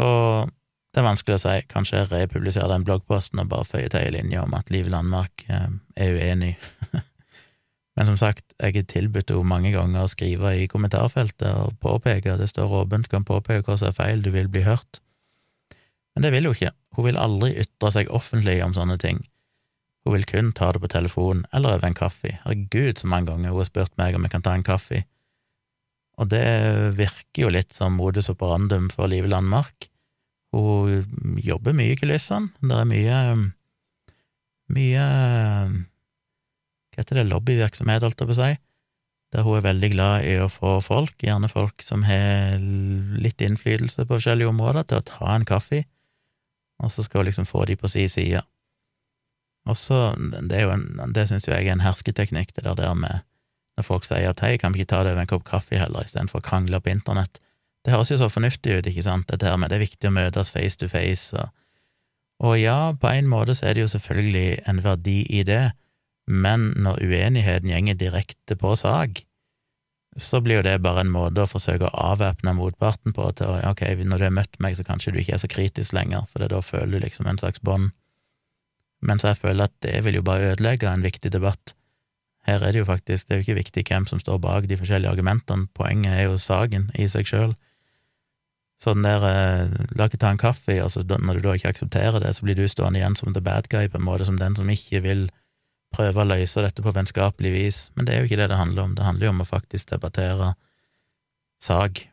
[0.95, 1.55] det er vanskelig å si.
[1.67, 5.43] Kanskje jeg republiserer den bloggposten og bare føyer til ei linje om at Liv Landmark
[5.51, 5.67] eh,
[5.99, 6.53] er uenig.
[7.95, 12.35] Men som sagt, jeg er tilbudt henne mange ganger å skrive i kommentarfeltet og påpeke,
[12.39, 14.99] det står åpent, kan påpeke hva som er feil, du vil bli hørt.
[16.15, 16.73] Men det vil hun ikke.
[16.95, 19.23] Hun vil aldri ytre seg offentlig om sånne ting.
[20.05, 22.35] Hun vil kun ta det på telefon eller over en kaffe.
[22.43, 25.01] Herregud, så mange ganger hun har spurt meg om jeg kan ta en kaffe.
[26.19, 26.45] Og det
[26.95, 29.89] virker jo litt som modus operandum for Live Landmark.
[30.55, 32.53] Hun jobber mye i kulissene.
[32.61, 33.17] Det er mye
[34.75, 35.05] mye
[36.95, 38.53] Hva heter det, lobbyvirksomhet, holdt jeg på å si,
[39.35, 42.55] der hun er veldig glad i å få folk, gjerne folk som har
[43.19, 45.83] litt innflytelse på forskjellige områder, til å ta en kaffe,
[46.79, 48.43] og så skal hun liksom få de på si side.
[49.65, 50.75] Og så, det er jo
[51.15, 53.25] det syns jeg er en hersketeknikk, det der, der med
[53.75, 56.05] når folk sier at hei, kan vi ikke ta det over en kopp kaffe heller,
[56.07, 57.41] istedenfor å krangle på internett.
[57.83, 60.15] Det høres jo så fornuftig ut, ikke sant, dette her med det er viktig å
[60.15, 61.51] møtes face to face, og,
[62.45, 65.65] og ja, på en måte så er det jo selvfølgelig en verdi i det,
[66.25, 69.21] men når uenigheten gjenger direkte på sak,
[70.17, 73.83] så blir jo det bare en måte å forsøke å avvæpne motparten på til ok,
[74.07, 76.61] når du har møtt meg, så kanskje du ikke er så kritisk lenger, for da
[76.63, 77.91] føler du liksom en slags bånd.
[79.05, 81.75] Mens jeg føler at det vil jo bare ødelegge en viktig debatt.
[82.47, 84.79] Her er det jo faktisk, det er jo ikke viktig hvem som står bak de
[84.79, 87.55] forskjellige argumentene, poenget er jo saken i seg sjøl.
[88.81, 92.33] Sånn der eh, La ikke ta en kaffe, altså når du da ikke aksepterer det,
[92.35, 94.69] så blir du stående igjen som the bad guy, på en måte som den som
[94.71, 95.27] ikke vil
[95.95, 97.79] prøve å løse dette på vennskapelig vis.
[97.95, 98.95] Men det er jo ikke det det handler om.
[98.97, 100.53] Det handler jo om å faktisk debattere
[101.63, 102.05] sak.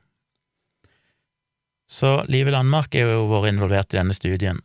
[1.93, 4.63] Så Live Landmark er jo vært involvert i denne studien.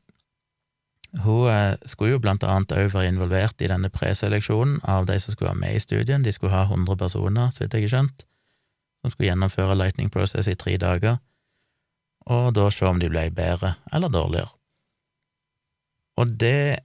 [1.23, 5.33] Hun eh, skulle jo blant annet òg være involvert i denne preseleksjonen av de som
[5.33, 6.23] skulle være med i studien.
[6.23, 8.25] De skulle ha 100 personer, så vidt jeg har skjønt,
[9.01, 11.17] som skulle gjennomføre Lightning Process i tre dager,
[12.27, 14.51] og da se om de ble bedre eller dårligere.
[16.17, 16.79] Og det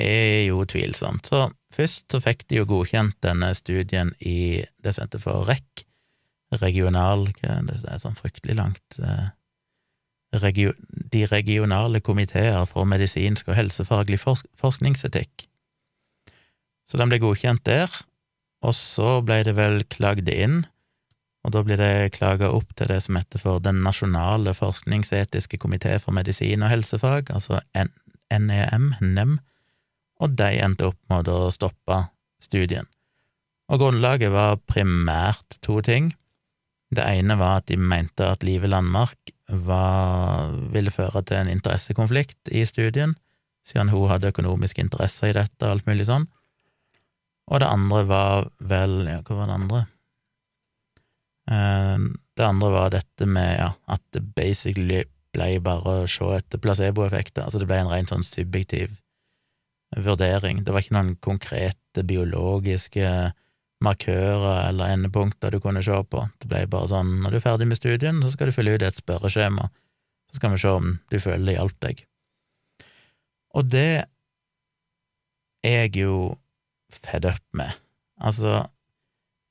[0.00, 1.28] er jo tvilsomt.
[1.28, 5.86] Så først så fikk de jo godkjent denne studien i det som for REC,
[6.62, 9.32] regional Det er sånn fryktelig langt eh,
[10.40, 15.48] regio, De regionale komiteer for medisinsk og helsefaglig forsk forskningsetikk.
[16.86, 17.90] Så den ble godkjent der,
[18.62, 20.64] og så ble det vel klagd inn,
[21.46, 25.94] og da blir det klaga opp til det som heter for Den nasjonale forskningsetiske komité
[26.02, 29.38] for medisin og helsefag, altså NEM, NEM,
[30.22, 32.06] og de endte opp med å stoppe
[32.42, 32.86] studien.
[33.72, 36.12] Og grunnlaget var primært to ting.
[36.94, 42.52] Det ene var at de mente at Live Landmark var, ville føre til en interessekonflikt
[42.54, 43.16] i studien,
[43.66, 46.28] siden hun hadde økonomiske interesser i dette og alt mulig sånn.
[47.50, 49.82] Og det andre var vel Ja, hva var det andre?
[51.50, 56.62] Eh, det andre var dette med ja, at det basically ble bare å se etter
[56.62, 58.94] placeboeffekter, altså det ble en rent sånn subjektiv
[59.96, 60.62] vurdering.
[60.64, 63.08] Det var ikke noen konkrete biologiske
[63.84, 66.24] markører eller endepunkter du kunne se på.
[66.40, 68.84] Det ble bare sånn når du er ferdig med studien, så skal du fylle ut
[68.84, 69.68] et spørreskjema,
[70.30, 72.04] så skal vi se om du føler det hjalp deg.
[73.56, 73.90] Og det
[75.66, 76.36] er jeg jo
[76.92, 77.72] fed up med.
[78.22, 78.64] Altså,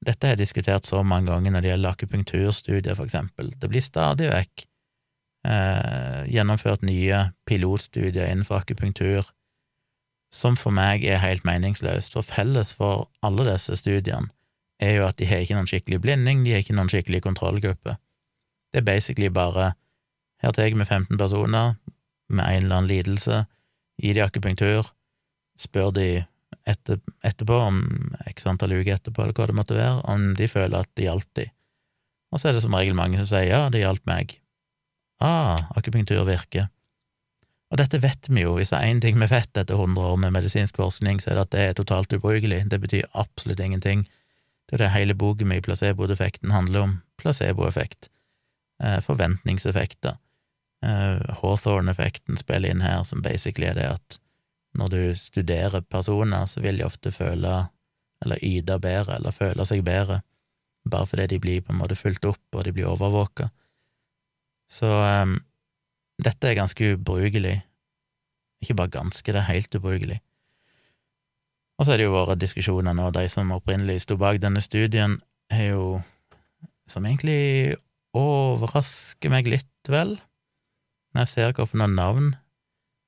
[0.06, 3.52] dette har jeg diskutert så mange ganger når det gjelder akupunkturstudier, for eksempel.
[3.60, 4.66] Det blir stadig vekk
[5.50, 9.28] eh, gjennomført nye pilotstudier innenfor akupunktur
[10.36, 14.32] som for meg er helt meningsløst, for felles for alle disse studiene
[14.84, 17.96] er jo at de har ikke noen skikkelig blinding, de har ikke noen skikkelig kontrollgruppe.
[18.76, 19.72] Det er basically bare
[20.44, 21.76] her tar med 15 personer
[22.28, 23.46] med en eller annen lidelse,
[24.02, 24.90] gir de akupunktur,
[25.58, 26.08] spør de
[26.68, 27.82] etter, etterpå, om
[28.28, 31.30] x antall uker etterpå, eller hva det måtte være, om de føler at det hjalp
[31.40, 31.48] de.
[32.34, 34.36] Og så er det som regel mange som sier ja, det hjalp meg.
[35.24, 36.68] Ah, akupunktur virker.
[37.74, 40.20] Og dette vet vi jo, hvis det er én ting vi vet etter 100 år
[40.22, 42.62] med medisinsk forskning, så er det at det er totalt ubrukelig.
[42.70, 44.06] Det betyr absolutt ingenting.
[44.70, 46.94] Det er det hele boken min placeboeffekten handler om.
[47.22, 48.10] Placeboeffekt.
[48.84, 50.18] Eh, forventningseffekter.
[50.86, 54.20] Eh, Hawthorne-effekten spiller inn her, som basically er det at
[54.76, 57.54] når du studerer personer, så vil de ofte føle,
[58.26, 60.20] eller yte bedre, eller føle seg bedre,
[60.90, 63.48] bare fordi de blir på en måte fulgt opp, og de blir overvåka.
[64.72, 64.90] Så
[65.24, 65.38] um,
[66.22, 67.58] dette er ganske ubrukelig.
[68.64, 70.20] Ikke bare ganske, det er helt ubrukelig.
[71.78, 75.20] Og så er det jo vært diskusjoner nå, de som opprinnelig sto bak denne studien,
[75.52, 76.02] er jo
[76.86, 77.76] Som egentlig
[78.14, 80.20] overrasker meg litt, vel,
[81.14, 82.28] når jeg ser noen navn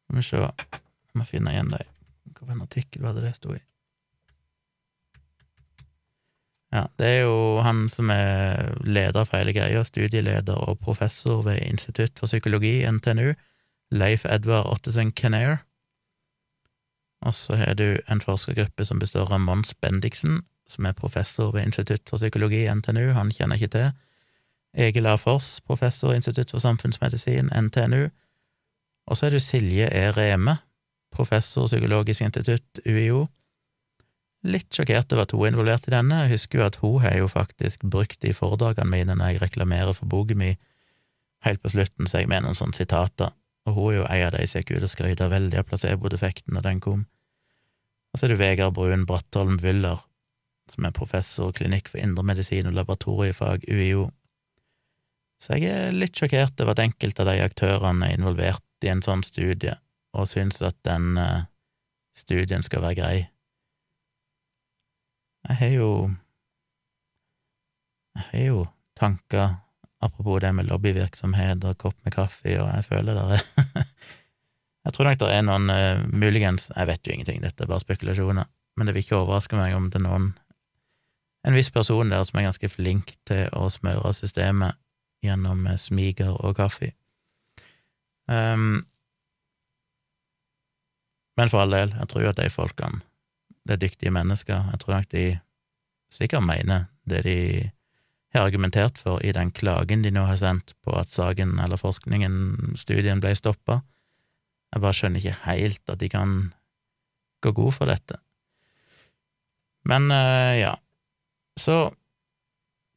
[0.07, 1.83] Skal vi se, jeg må finne igjen de
[2.25, 3.61] Hvilken artikkel var det det sto i?
[6.73, 11.61] Ja, det er jo han som er leder for hele greia, studieleder og professor ved
[11.63, 13.33] Institutt for psykologi, NTNU,
[13.91, 15.63] Leif Edvard Ottesen Kennair.
[17.21, 21.63] Og så har du en forskergruppe som består av Mons Bendiksen, som er professor ved
[21.63, 23.91] Institutt for psykologi, NTNU, han kjenner ikke til.
[24.77, 25.15] Egil A.
[25.15, 28.09] Foss, professor i Institutt for samfunnsmedisin, NTNU.
[29.07, 30.11] Og så er du Silje E.
[30.11, 30.57] Reme,
[31.11, 33.27] professor psykologisk institutt, UiO
[34.47, 36.23] litt sjokkert over at hun er involvert i denne.
[36.25, 39.95] Jeg husker jo at hun har jo faktisk brukt de foredragene mine når jeg reklamerer
[39.97, 40.55] for boka mi,
[41.45, 43.29] Helt på slutten så jeg med noen sånne sitater,
[43.67, 46.57] og hun er jo en av de som gikk ut og skryta veldig av placeboeffekten
[46.57, 47.03] da den kom.
[48.11, 50.01] Og så er det Vegard Brun Brattholm Wyller,
[50.73, 54.09] som er professor klinikk for indremedisin og laboratoriefag, UiO.
[55.37, 59.05] Så jeg er litt sjokkert over at enkelte av de aktørene er involvert i en
[59.05, 59.77] sånn studie,
[60.17, 61.45] og syns at den uh,
[62.17, 63.17] studien skal være grei.
[65.47, 65.91] Jeg har jo
[68.17, 68.65] Jeg har jo
[68.97, 69.55] tanker,
[70.01, 73.85] apropos det med lobbyvirksomhet og kopp med kaffe, og jeg føler det er
[74.87, 77.83] Jeg tror nok det er noen uh, Muligens Jeg vet jo ingenting, dette er bare
[77.83, 80.33] spekulasjoner, men det vil ikke overraske meg om det er noen
[81.47, 84.75] en viss person der som er ganske flink til å smøre systemet
[85.23, 86.91] gjennom eh, smiger og kaffe.
[88.27, 88.81] Um,
[91.39, 93.06] men for all del, jeg tror jo at de folkene
[93.67, 94.69] det er dyktige mennesker.
[94.71, 95.25] Jeg tror nok de
[96.13, 97.39] sikkert mener det de
[98.35, 102.75] har argumentert for i den klagen de nå har sendt på at saken eller forskningen,
[102.79, 103.81] studien, ble stoppa.
[104.73, 106.33] Jeg bare skjønner ikke helt at de kan
[107.43, 108.19] gå god for dette.
[109.87, 110.73] Men uh, ja,
[111.59, 111.87] så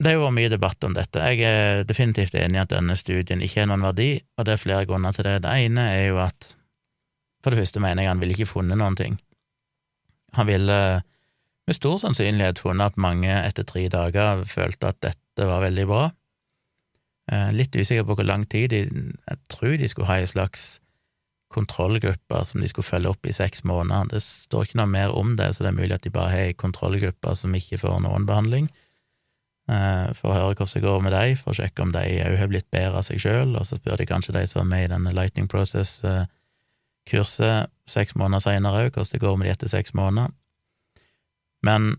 [0.00, 1.22] det har vært mye debatt om dette.
[1.30, 4.62] Jeg er definitivt enig i at denne studien ikke har noen verdi, og det er
[4.62, 5.42] flere grunner til det.
[5.44, 6.54] Det ene er jo at
[7.44, 9.18] for det første mener jeg han ville ikke funnet noen ting.
[10.38, 10.78] Han ville
[11.70, 16.04] med stor sannsynlighet funnet at mange etter tre dager følte at dette var veldig bra.
[17.30, 20.80] Eh, litt usikker på hvor lang tid de Jeg tror de skulle ha ei slags
[21.50, 24.10] kontrollgruppe som de skulle følge opp i seks måneder.
[24.12, 26.50] Det står ikke noe mer om det, så det er mulig at de bare har
[26.50, 28.68] ei kontrollgruppe som ikke får noen behandling,
[29.70, 32.38] eh, for å høre hvordan det går med dem, for å sjekke om de òg
[32.38, 34.84] har blitt bedre av seg sjøl, og så spør de kanskje de som er med
[34.86, 35.50] i denne Lightning
[37.08, 40.32] Process-kurset seks måneder seinere òg, hvordan det går med de etter seks måneder.
[41.66, 41.96] Men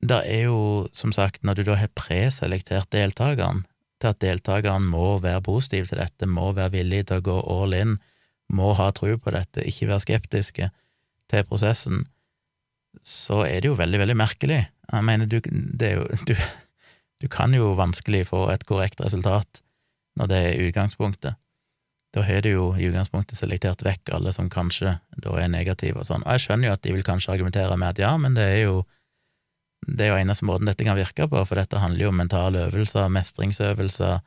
[0.00, 3.64] det er jo, som sagt, når du da har preselektert deltakeren
[4.00, 7.76] til at deltakeren må være positiv til dette, må være villig til å gå all
[7.76, 7.98] in,
[8.50, 10.70] må ha tro på dette, ikke være skeptiske
[11.30, 12.06] til prosessen,
[13.06, 14.62] så er det jo veldig, veldig merkelig.
[14.90, 16.34] Jeg mener, du, jo, du,
[17.22, 19.62] du kan jo vanskelig få et korrekt resultat
[20.18, 21.38] når det er utgangspunktet.
[22.14, 26.08] Da har du jo i utgangspunktet selektert vekk alle som kanskje da er negative og
[26.08, 26.24] sånn.
[26.26, 28.62] Og jeg skjønner jo at de vil kanskje argumentere med at ja, men det er
[28.64, 28.80] jo
[29.88, 32.66] det er jo eneste måten dette kan virke på, for dette handler jo om mentale
[32.66, 34.18] øvelser, mestringsøvelser,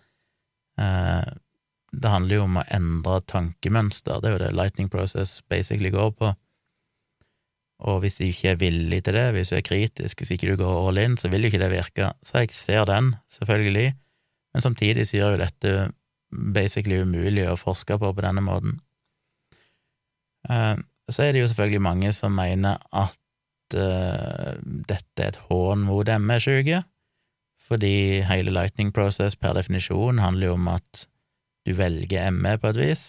[0.81, 1.33] eh,
[1.93, 6.09] det handler jo om å endre tankemønster, det er jo det Lightning Process basically går
[6.17, 6.31] på.
[7.83, 10.63] Og hvis du ikke er villig til det, hvis du er kritisk, hvis ikke du
[10.63, 12.09] går all in, så vil jo ikke det virke.
[12.25, 13.93] Så jeg ser den, selvfølgelig,
[14.53, 15.75] men samtidig så gjør jo dette
[16.55, 18.79] basically umulig å forske på på denne måten.
[20.49, 20.75] Eh,
[21.11, 26.07] så er det jo selvfølgelig mange som mener at uh, dette er et hån mot
[26.07, 26.83] ME-syke,
[27.63, 31.05] fordi hele Lightning Process per definisjon handler jo om at
[31.67, 33.03] du velger ME på et vis.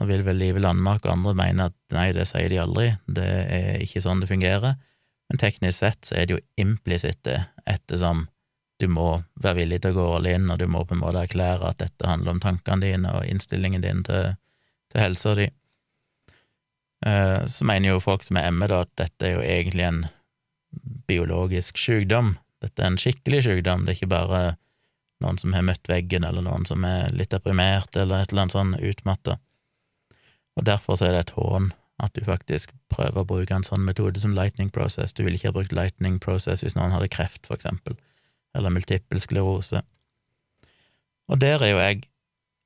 [0.00, 3.28] Nå vil vel Live Landmark og andre mene at nei, det sier de aldri, det
[3.28, 4.76] er ikke sånn det fungerer,
[5.28, 8.26] men teknisk sett så er det jo implisitt det, ettersom
[8.82, 9.06] du må
[9.42, 11.80] være villig til å gå all in, og du må på en måte erklære at
[11.82, 14.34] dette handler om tankene dine og innstillingen din til,
[14.92, 15.46] til helsa di.
[17.06, 20.02] Eh, så mener jo folk som er ME, da, at dette er jo egentlig en
[21.10, 22.36] biologisk sykdom.
[22.62, 24.42] Dette er en skikkelig sykdom, det er ikke bare
[25.22, 28.56] noen som har møtt veggen, eller noen som er litt deprimert, eller et eller annet
[28.56, 29.38] sånn utmatta.
[30.58, 31.70] Og derfor så er det et hån
[32.02, 35.14] at du faktisk prøver å bruke en sånn metode som lightning process.
[35.14, 37.94] Du ville ikke ha brukt lightning process hvis noen hadde kreft, for eksempel,
[38.56, 39.82] eller multippel sklerose.
[41.32, 42.02] Og der er jo jeg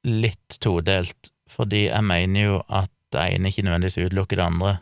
[0.06, 4.72] litt todelt, fordi jeg mener jo at det ene ikke nødvendigvis utelukker det andre.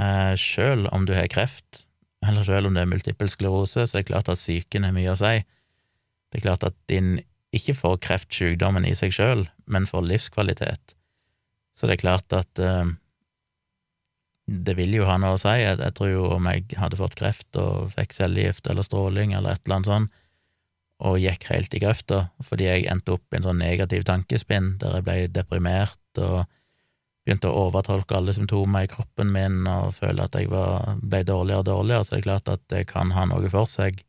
[0.00, 1.84] Eh, sjøl om du har kreft,
[2.26, 5.12] eller sjøl om det er multippel sklerose, så er det klart at psyken har mye
[5.12, 5.40] å si.
[6.30, 7.18] Det er klart at din
[7.56, 10.94] ikke får kreftsykdommen i seg sjøl, men får livskvalitet.
[11.74, 12.92] Så det er klart at eh,
[14.50, 15.56] det vil jo ha noe å si.
[15.58, 19.54] Jeg, jeg, tror jo om jeg hadde fått kreft og fikk cellegift eller stråling eller
[19.54, 20.19] et eller annet sånt,
[21.00, 24.98] og gikk helt i grøfta fordi jeg endte opp i en sånn negativ tankespinn der
[24.98, 26.44] jeg ble deprimert og
[27.24, 31.62] begynte å overtolke alle symptomer i kroppen min og føle at jeg var, ble dårligere
[31.62, 34.02] og dårligere, så det er klart at det kan ha noe for seg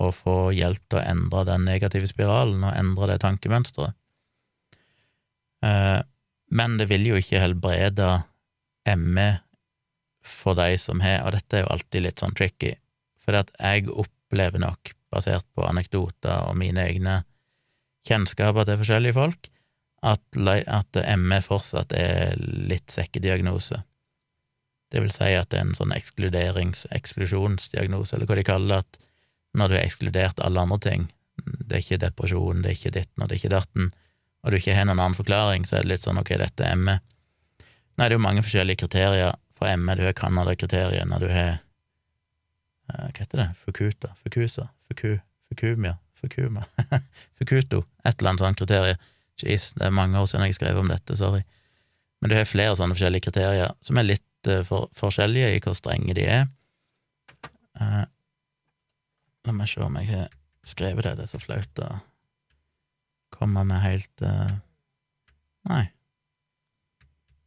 [0.00, 3.94] å få hjelp til å endre den negative spiralen og endre det tankemønsteret.
[5.62, 6.00] Eh,
[6.52, 8.08] men det vil jo ikke helbrede
[8.98, 9.28] ME
[10.22, 12.74] for de som har, og dette er jo alltid litt sånn tricky,
[13.22, 17.20] for at jeg opplever nok, basert på anekdoter og mine egne
[18.08, 19.48] kjennskaper til forskjellige folk,
[20.02, 20.22] at,
[20.66, 23.78] at ME fortsatt er litt sekkediagnose.
[24.92, 28.80] Det vil si at det er en sånn ekskluderings-, eksklusjonsdiagnose, eller hva de kaller det,
[28.82, 28.98] at
[29.60, 31.06] når du har ekskludert alle andre ting,
[31.44, 33.92] det er ikke depresjon, det er ikke ditten og det er ikke datten,
[34.42, 36.78] og du ikke har noen annen forklaring, så er det litt sånn ok, dette er
[36.78, 36.98] ME.
[37.96, 39.96] Nei, det er jo mange forskjellige kriterier for ME.
[39.98, 41.50] Du har Canada-kriteriet når du har
[42.90, 43.48] uh, Hva heter det?
[43.62, 44.12] Fukuta?
[44.24, 44.66] Fukusa?
[44.92, 45.18] Fuku?
[45.48, 45.96] Fukumia?
[46.20, 46.64] Fukuma?
[47.38, 47.84] Fukuto?
[48.04, 48.96] Et eller annet sånt kriterium.
[49.40, 51.40] Jeez, det er mange år siden jeg skrev om dette, sorry.
[52.20, 55.74] Men du har flere sånne forskjellige kriterier som er litt uh, for, forskjellige i hvor
[55.78, 56.44] strenge de er.
[57.80, 58.04] Uh,
[59.42, 60.28] La meg se om jeg har
[60.62, 61.88] skrevet det, det er så flaut å
[63.34, 64.52] komme med helt uh...
[65.66, 65.88] Nei.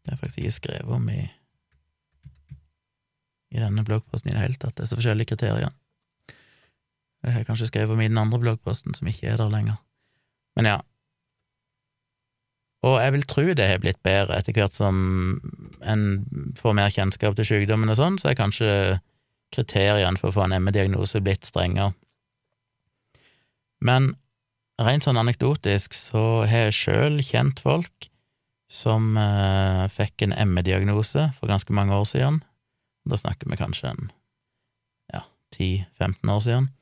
[0.04, 1.22] Det har jeg faktisk ikke skrevet om i
[3.56, 5.72] i denne bloggposten i det hele tatt, det er så forskjellige kriterier.
[7.26, 9.80] Det har jeg kanskje skrevet om i den andre bloggposten, som ikke er der lenger.
[10.56, 10.76] Men ja.
[12.86, 15.00] Og jeg vil tro det har blitt bedre etter hvert som
[15.82, 16.04] en
[16.60, 18.70] får mer kjennskap til sykdommen og sånn, så er kanskje
[19.56, 21.96] kriteriene for å få en ME-diagnose blitt strengere.
[23.82, 24.14] Men
[24.82, 28.12] rent sånn anekdotisk så har jeg sjøl kjent folk
[28.72, 32.44] som eh, fikk en ME-diagnose for ganske mange år siden.
[33.10, 34.10] Da snakker vi kanskje en
[35.14, 35.26] ja,
[35.58, 36.74] 10-15 år siden.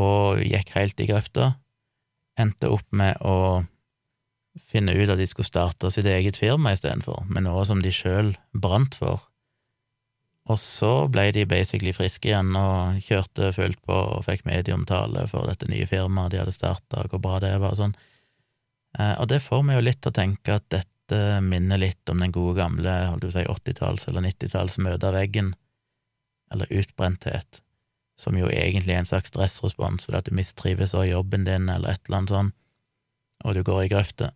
[0.00, 1.54] Og gikk helt i grøfta.
[2.40, 3.64] Endte opp med å
[4.68, 8.34] finne ut at de skulle starte sitt eget firma istedenfor, med noe som de sjøl
[8.52, 9.26] brant for.
[10.50, 15.46] Og så ble de basically friske igjen og kjørte fullt på og fikk medieomtale for
[15.46, 17.94] dette nye firmaet de hadde starta, hvor bra det var og sånn.
[18.98, 22.22] Eh, og det får meg jo litt til å tenke at dette minner litt om
[22.22, 25.52] den gode gamle holdt du si 80-talls- eller 90-talls møte av veggen,
[26.52, 27.62] eller utbrenthet,
[28.22, 31.96] som jo egentlig er en slags stressrespons fordi at du mistrives av jobben din eller
[31.96, 32.54] et eller annet sånt,
[33.42, 34.30] og du går i grøfta.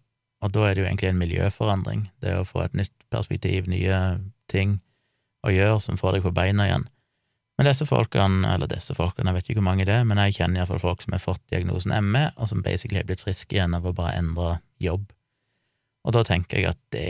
[0.45, 4.19] Og da er det jo egentlig en miljøforandring, det å få et nytt perspektiv, nye
[4.53, 4.81] ting
[5.47, 6.87] å gjøre som får deg på beina igjen.
[7.57, 10.37] Men disse folkene, eller disse folkene, jeg vet ikke hvor mange det er, men jeg
[10.41, 13.77] kjenner iallfall folk som har fått diagnosen ME, og som basically har blitt friske igjen
[13.79, 15.07] av å bare endre jobb.
[16.07, 17.05] Og da tenker jeg at det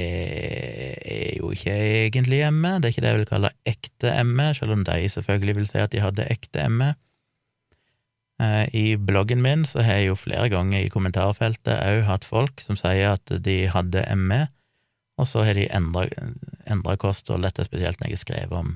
[1.04, 1.74] er jo ikke
[2.06, 5.56] egentlig ME, det er ikke det jeg vil kalle ekte ME, selv om de selvfølgelig
[5.58, 6.94] vil si at de hadde ekte ME.
[8.40, 12.60] Eh, I bloggen min så har jeg jo flere ganger i kommentarfeltet òg hatt folk
[12.64, 14.46] som sier at de hadde ME,
[15.20, 18.74] og så har de endra kosthold, dette spesielt når jeg har skrevet om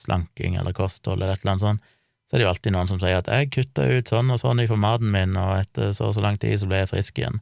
[0.00, 1.94] slanking eller kosthold eller et eller annet sånt,
[2.28, 4.60] så er det jo alltid noen som sier at jeg kutta ut sånn og sånn
[4.60, 7.40] ifra maten min, og etter så og så lang tid så ble jeg frisk igjen.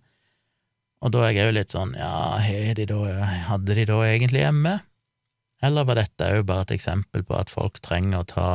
[1.05, 2.39] Og da er jeg òg litt sånn, ja,
[2.77, 3.01] de da,
[3.51, 4.79] hadde de da egentlig hjemme?
[5.65, 8.49] Eller var dette òg bare et eksempel på at folk trenger å ta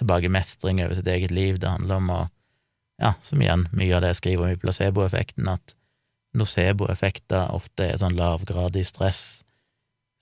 [0.00, 1.60] tilbake mestring over sitt eget liv?
[1.60, 2.20] Det handler om å,
[3.02, 5.76] ja, som igjen, mye av det jeg skriver om i placeboeffekten, at
[6.36, 9.42] nocebo-effekter ofte er sånn lavgradig stress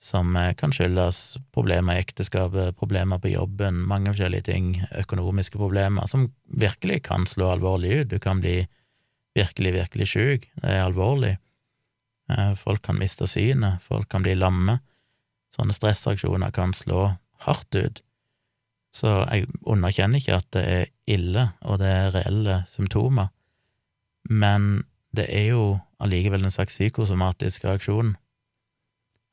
[0.05, 6.07] som eh, kan skyldes problemer i ekteskapet, problemer på jobben, mange forskjellige ting, økonomiske problemer,
[6.11, 8.11] som virkelig kan slå alvorlig ut.
[8.13, 8.59] Du kan bli
[9.35, 10.47] virkelig, virkelig sjuk.
[10.61, 11.35] Det er alvorlig.
[12.29, 14.79] Eh, folk kan miste synet, folk kan bli lamme.
[15.55, 17.11] Sånne stressreaksjoner kan slå
[17.45, 18.01] hardt ut.
[18.95, 23.27] Så jeg underkjenner ikke at det er ille, og det er reelle symptomer,
[24.31, 25.65] men det er jo
[26.01, 28.15] allikevel en slags psykosomatisk reaksjon.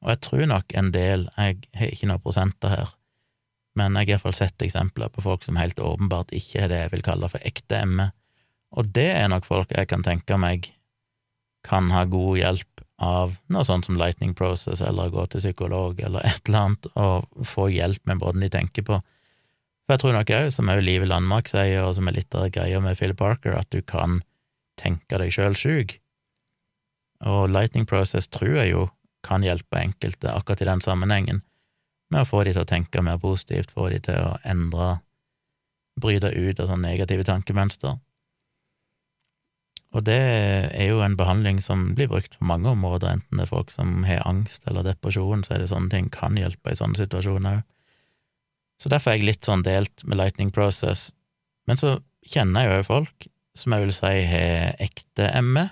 [0.03, 2.91] Og jeg tror nok en del, jeg har ikke noen prosenter her,
[3.79, 6.93] men jeg har iallfall sett eksempler på folk som helt åpenbart ikke er det jeg
[6.97, 8.11] vil kalle for ekte ME,
[8.75, 10.73] og det er nok folk jeg kan tenke meg
[11.63, 12.72] kan ha god hjelp
[13.03, 17.47] av noe sånt som Lightning Process, eller gå til psykolog, eller et eller annet, og
[17.49, 19.01] få hjelp med måten de tenker på.
[19.83, 22.47] For jeg tror nok òg, som òg Live Landmark sier, og som er litt av
[22.55, 24.21] greia med Phil Parker, at du kan
[24.81, 25.97] tenke deg sjøl sjuk.
[27.27, 28.87] Og Lightning Process tror jeg jo
[29.23, 31.43] kan hjelpe enkelte akkurat i den sammenhengen,
[32.13, 34.97] med å få de til å tenke mer positivt, få de til å endre,
[36.01, 37.99] bryte ut av sånne negative tankemønster.
[39.93, 40.21] Og det
[40.73, 44.07] er jo en behandling som blir brukt på mange områder, enten det er folk som
[44.09, 47.61] har angst eller depresjon, så er det sånne ting kan hjelpe i sånne situasjoner.
[48.81, 51.11] Så derfor er jeg litt sånn delt med Lightning Process.
[51.69, 53.29] Men så kjenner jeg jo folk
[53.59, 55.69] som jeg vil si har ekte ME,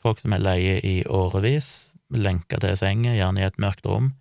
[0.00, 4.14] folk som er leie i årevis, lenka til senga, gjerne i et mørkt rom.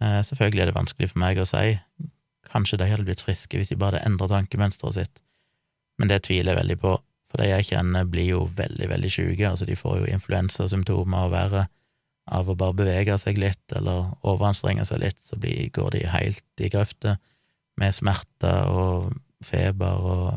[0.00, 1.74] Eh, selvfølgelig er det vanskelig for meg å si,
[2.54, 5.20] kanskje de hadde blitt friske hvis de bare hadde endra tankemønsteret sitt,
[5.98, 6.94] men det tviler jeg veldig på,
[7.34, 11.32] for de jeg kjenner blir jo veldig, veldig sjuke, altså de får jo influensasymptomer og
[11.34, 11.64] verre
[12.30, 16.62] av å bare bevege seg litt eller overanstrenge seg litt, så blir, går de helt
[16.62, 17.16] i grøfta
[17.82, 20.28] med smerter og feber og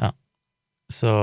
[0.00, 0.12] ja,
[0.92, 1.14] så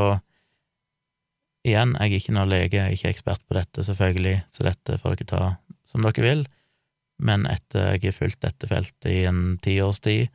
[1.68, 5.00] Igjen, jeg er ikke noen lege, jeg er ikke ekspert på dette, selvfølgelig, så dette
[5.02, 5.40] får dere ta
[5.84, 6.44] som dere vil,
[7.20, 10.30] men etter jeg har fulgt dette feltet i en tiårs tid,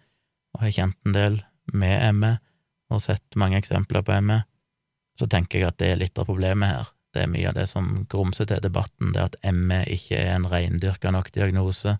[0.52, 1.38] og har kjent en del
[1.72, 2.34] med ME,
[2.92, 4.42] og sett mange eksempler på ME,
[5.18, 6.92] så tenker jeg at det er litt av problemet her.
[7.12, 10.48] Det er mye av det som grumser til debatten, det at ME ikke er en
[10.48, 11.98] reindyrka nok diagnose,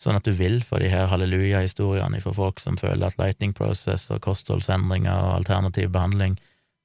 [0.00, 4.08] sånn at du vil få de her halleluja-historiene fra folk som føler at lightning process
[4.08, 6.38] og kostholdsendringer og alternativ behandling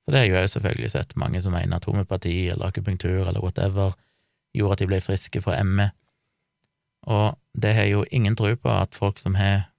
[0.05, 3.41] for det har jeg jo selvfølgelig sett mange som mener at homopati eller akupunktur eller
[3.41, 3.95] whatever
[4.53, 5.87] gjorde at de ble friske fra ME.
[7.09, 9.71] Og det har jo ingen tro på at folk som har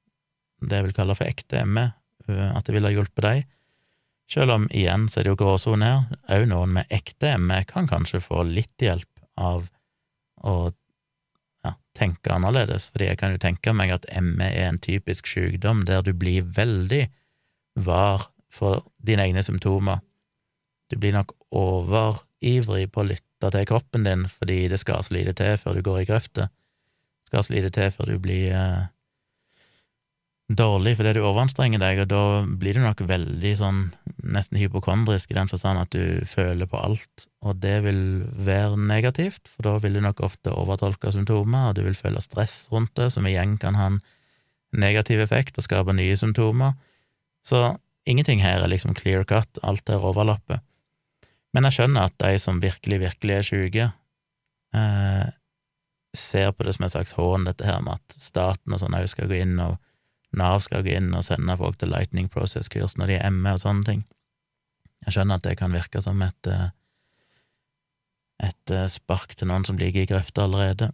[0.66, 1.86] det jeg vil kalle for ekte ME,
[2.26, 3.44] at det ville ha hjulpet dem.
[4.30, 7.86] Selv om igjen så er det jo gråsone her, òg noen med ekte ME kan
[7.90, 9.68] kanskje få litt hjelp av
[10.42, 10.56] å
[11.64, 15.84] ja, tenke annerledes, fordi jeg kan jo tenke meg at ME er en typisk sykdom
[15.86, 17.06] der du blir veldig
[17.86, 20.02] var for dine egne symptomer
[20.90, 25.34] du blir nok overivrig på å lytte til kroppen din fordi det skal så lite
[25.38, 26.48] til før du går i grøfta.
[27.26, 28.86] Skal så lite til før du blir eh,
[30.46, 33.80] dårlig fordi du overanstrenger deg, og da blir du nok veldig sånn
[34.26, 38.00] nesten hypokondrisk i den forstand at du føler på alt, og det vil
[38.46, 42.66] være negativt, for da vil du nok ofte overtolke symptomer, og du vil føle stress
[42.72, 44.00] rundt det, som igjen kan ha en
[44.76, 46.76] negativ effekt og skape nye symptomer.
[47.46, 47.76] Så
[48.06, 50.62] ingenting her er liksom clear cut, alt er overlappet.
[51.54, 53.88] Men jeg skjønner at de som virkelig, virkelig er sjuke,
[54.76, 55.26] eh,
[56.16, 59.08] ser på det som en slags hån, dette her med at staten og sånn òg
[59.10, 59.78] skal gå inn, og
[60.36, 63.62] Nav skal gå inn og sende folk til Lightning Process-kurs når de er ME og
[63.62, 64.02] sånne ting.
[65.06, 66.68] Jeg skjønner at det kan virke som et, eh,
[68.48, 70.90] et eh, spark til noen som ligger i grøfta allerede.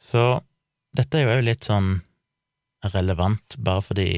[0.00, 0.40] Så
[0.96, 2.00] dette er jo òg litt sånn
[2.92, 4.08] relevant, bare fordi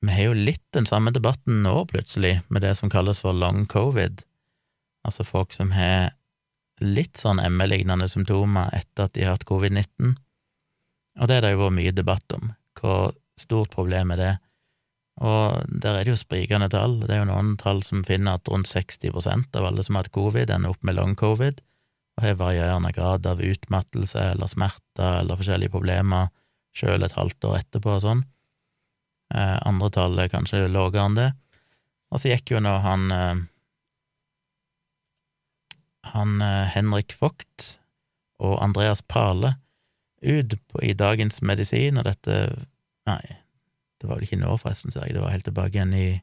[0.00, 3.66] vi har jo litt den samme debatten nå, plutselig, med det som kalles for long
[3.68, 4.22] covid,
[5.04, 6.14] altså folk som har
[6.80, 10.14] litt sånn ME-lignende symptomer etter at de har hatt covid-19,
[11.18, 14.32] og det har det jo vært mye debatt om, hvor stort problem er det?
[15.20, 18.48] Og der er det jo sprikende tall, det er jo noen tall som finner at
[18.48, 21.60] rundt 60% av alle som har hatt covid, ender opp med long covid,
[22.16, 26.30] og har varierende grad av utmattelse eller smerter eller forskjellige problemer
[26.76, 28.24] sjøl et halvt år etterpå og sånn.
[29.34, 31.30] Eh, andre tall er kanskje lavere enn det.
[32.10, 33.42] Og så gikk jo nå han eh,
[36.14, 37.76] han eh, Henrik Vogt
[38.40, 39.54] og Andreas Pale
[40.20, 42.42] ut på, i Dagens Medisin, og dette
[43.08, 43.22] Nei,
[43.98, 46.20] det var vel ikke nå, forresten, ser jeg, det var helt tilbake igjen i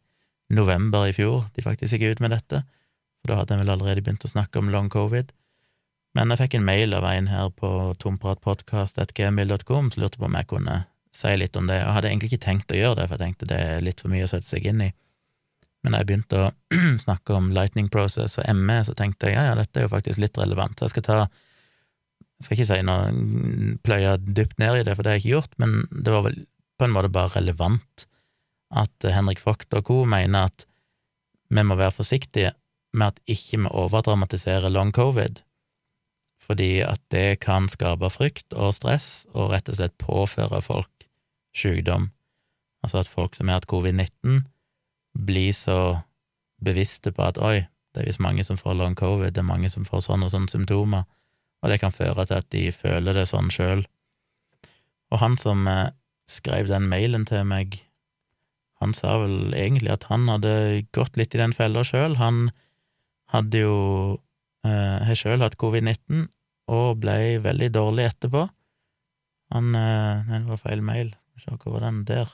[0.53, 2.61] november i fjor de faktisk gikk ut med dette,
[3.19, 5.33] for da hadde en vel allerede begynt å snakke om long covid.
[6.15, 7.71] Men jeg fikk en mail av en her på
[8.01, 10.77] tompratpodkast.gmil.com som lurte på om jeg kunne
[11.17, 13.49] si litt om det, og hadde egentlig ikke tenkt å gjøre det, for jeg tenkte
[13.49, 14.91] det er litt for mye å sette seg inn i.
[15.83, 16.47] Men da jeg begynte å
[17.05, 20.21] snakke om Lightning Process og ME, så tenkte jeg ja, ja, dette er jo faktisk
[20.21, 20.77] litt relevant.
[20.77, 21.19] Så jeg skal ta
[22.37, 25.35] Jeg skal ikke si noe pløye dypt ned i det, for det har jeg ikke
[25.35, 26.37] gjort, men det var vel
[26.77, 28.05] på en måte bare relevant
[28.77, 30.03] at Henrik Vogt og co.
[30.05, 30.67] mener at
[31.49, 32.51] vi må være forsiktige
[32.93, 35.41] med at ikke vi overdramatiserer long covid,
[36.43, 41.07] fordi at det kan skape frykt og stress og rett og slett påføre folk
[41.55, 42.11] sykdom.
[42.83, 44.45] Altså at folk som har hatt covid-19,
[45.17, 45.99] blir så
[46.63, 49.69] bevisste på at oi, det er visst mange som får long covid, det er mange
[49.73, 51.07] som får sånne og sånne symptomer,
[51.63, 53.83] og det kan føre til at de føler det sånn sjøl.
[55.11, 55.89] Og han som eh,
[56.29, 57.79] skrev den mailen til meg,
[58.81, 62.19] han sa vel egentlig at han hadde gått litt i den fella sjøl.
[62.21, 62.51] Han
[63.33, 63.77] hadde jo
[64.67, 66.27] eh, sjøl hatt covid-19
[66.73, 68.43] og ble veldig dårlig etterpå.
[69.55, 71.15] Han eh, Nei, det var feil mail.
[71.41, 72.29] Se hvor den der.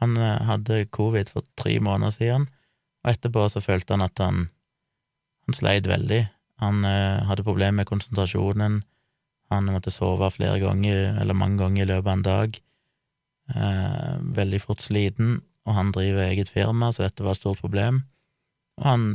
[0.00, 2.48] Han eh, hadde covid for tre måneder siden,
[3.04, 4.44] og etterpå så følte han at han,
[5.46, 6.22] han sleit veldig.
[6.62, 8.80] Han eh, hadde problemer med konsentrasjonen,
[9.48, 12.58] han måtte sove flere ganger, eller mange ganger i løpet av en dag.
[13.54, 18.02] Eh, veldig fort sliten, og han driver eget firma, så dette var et stort problem.
[18.80, 19.06] Og han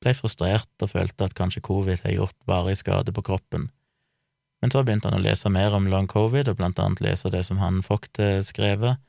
[0.00, 3.70] ble frustrert og følte at kanskje covid har gjort varig skade på kroppen.
[4.60, 7.46] Men så begynte han å lese mer om long covid, og blant annet lese det
[7.48, 9.00] som han Vogt skrevet,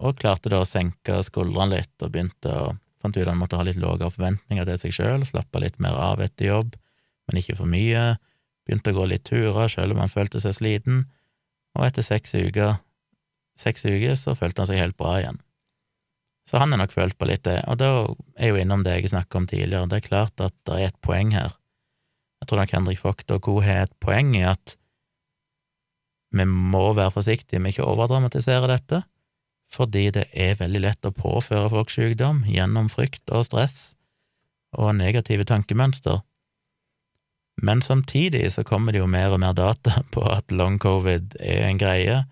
[0.00, 3.58] og klarte da å senke skuldrene litt og begynte å fant ut at han måtte
[3.60, 6.74] ha litt lavere forventninger til seg sjøl, slappe litt mer av etter jobb,
[7.26, 8.16] men ikke for mye,
[8.66, 11.04] begynte å gå litt turer selv om han følte seg sliten,
[11.76, 12.78] og etter seks uker,
[13.58, 15.42] seks uker så følte han seg helt bra igjen.
[16.46, 17.90] Så han har nok følt på litt det, og da
[18.38, 20.90] er jeg jo innom det jeg snakket om tidligere, det er klart at det er
[20.92, 21.56] et poeng her.
[22.42, 23.58] Jeg tror nok Henrik Vogt og co.
[23.64, 24.76] har et poeng i at
[26.36, 29.02] vi må være forsiktige med ikke å overdramatisere dette,
[29.72, 33.96] fordi det er veldig lett å påføre folk sykdom gjennom frykt og stress
[34.76, 36.20] og negative tankemønster.
[37.62, 41.68] Men samtidig så kommer det jo mer og mer data på at long covid er
[41.68, 42.24] en greie.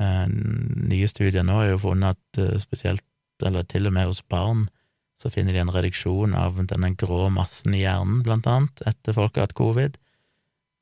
[0.00, 3.04] Eh, nye studier nå har jo funnet at eh, spesielt,
[3.44, 4.68] eller til og med hos barn,
[5.20, 9.36] så finner de en reduksjon av denne grå massen i hjernen, blant annet, etter folk
[9.36, 9.98] har hatt covid,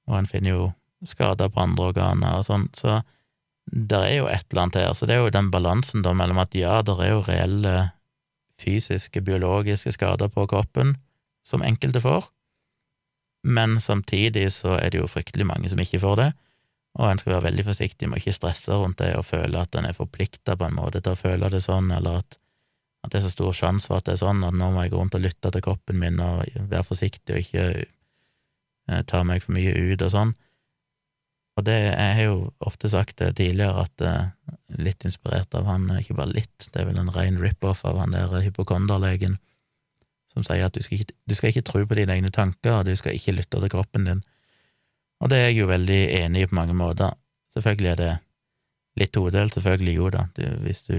[0.09, 0.69] og en finner jo
[1.07, 3.01] skader på andre organer og sånn, så
[3.67, 6.41] det er jo et eller annet her, så det er jo den balansen da mellom
[6.43, 7.75] at ja, det er jo reelle
[8.63, 10.97] fysiske, biologiske skader på kroppen
[11.47, 12.29] som enkelte får,
[13.43, 16.29] men samtidig så er det jo fryktelig mange som ikke får det,
[17.01, 19.75] og en skal være veldig forsiktig med å ikke stresse rundt det og føle at
[19.79, 22.37] en er forplikta på en måte til å føle det sånn, eller at,
[23.03, 24.93] at, det er så stor sjanse for at det er sånn, at nå må jeg
[24.93, 29.45] gå rundt og lytte til kroppen min og være forsiktig og ikke eh, ta meg
[29.45, 30.35] for mye ut og sånn.
[31.57, 36.33] Og det, har jo ofte sagt tidligere, at uh, litt inspirert av han, ikke bare
[36.33, 39.37] litt, det er vel en ren rip-off av han der hypokonderlegen,
[40.33, 42.89] som sier at du skal, ikke, du skal ikke tro på dine egne tanker, og
[42.89, 44.23] du skal ikke lytte til kroppen din.
[45.23, 47.15] Og det er jeg jo veldig enig i på mange måter.
[47.55, 48.13] Selvfølgelig er det
[49.01, 50.27] litt todelt, selvfølgelig jo da.
[50.37, 50.97] Du, hvis du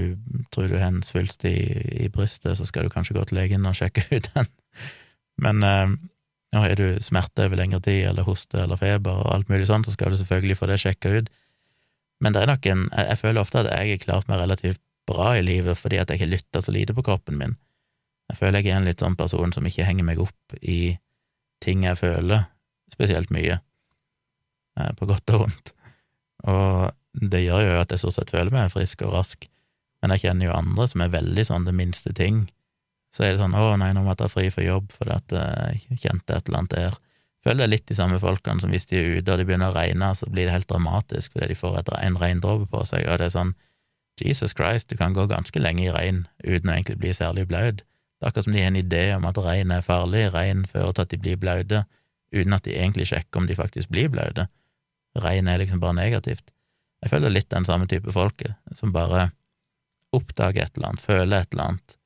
[0.53, 1.57] tror du har en svulst i,
[2.05, 4.49] i, brystet, så skal du kanskje gå til legen og sjekke ut den.
[5.43, 5.95] Men øh,
[6.55, 9.95] har du smerte over lengre tid, eller hoste eller feber og alt mulig sånt, så
[9.95, 11.29] skal du selvfølgelig få det sjekka ut.
[12.21, 14.79] Men det er nok en Jeg føler ofte at jeg har klart meg relativt
[15.09, 17.57] bra i livet fordi at jeg ikke lytter så lite på kroppen min.
[18.31, 20.95] Jeg føler jeg er en litt sånn person som ikke henger meg opp i
[21.63, 22.47] ting jeg føler
[22.91, 23.59] spesielt mye,
[24.79, 25.73] eh, på godt og vondt.
[26.49, 29.47] Og det gjør jo at jeg stort sett føler meg frisk og rask,
[30.01, 32.45] men jeg kjenner jo andre som er veldig sånn det minste ting.
[33.13, 35.35] Så er det sånn 'Å, nei, nå må jeg ta fri for jobb fordi at
[35.37, 36.99] jeg kjente et eller annet der'.
[37.43, 39.71] Føler det er litt de samme folkene som hvis de er ute og det begynner
[39.71, 43.03] å regne, så blir det helt dramatisk fordi de får et, en regndråpe på seg,
[43.07, 43.55] og det er sånn
[44.21, 47.83] Jesus Christ, du kan gå ganske lenge i regn uten å egentlig bli særlig blaut.
[48.23, 50.93] Det er akkurat som de har en idé om at regn er farlig, regn fører
[50.95, 51.81] til at de blir blaute,
[52.31, 54.45] uten at de egentlig sjekker om de faktisk blir blaute.
[55.19, 56.53] Regn er liksom bare negativt.
[57.03, 59.25] Jeg føler litt den samme type folket, som bare
[60.15, 61.97] oppdager et eller annet, føler et eller annet,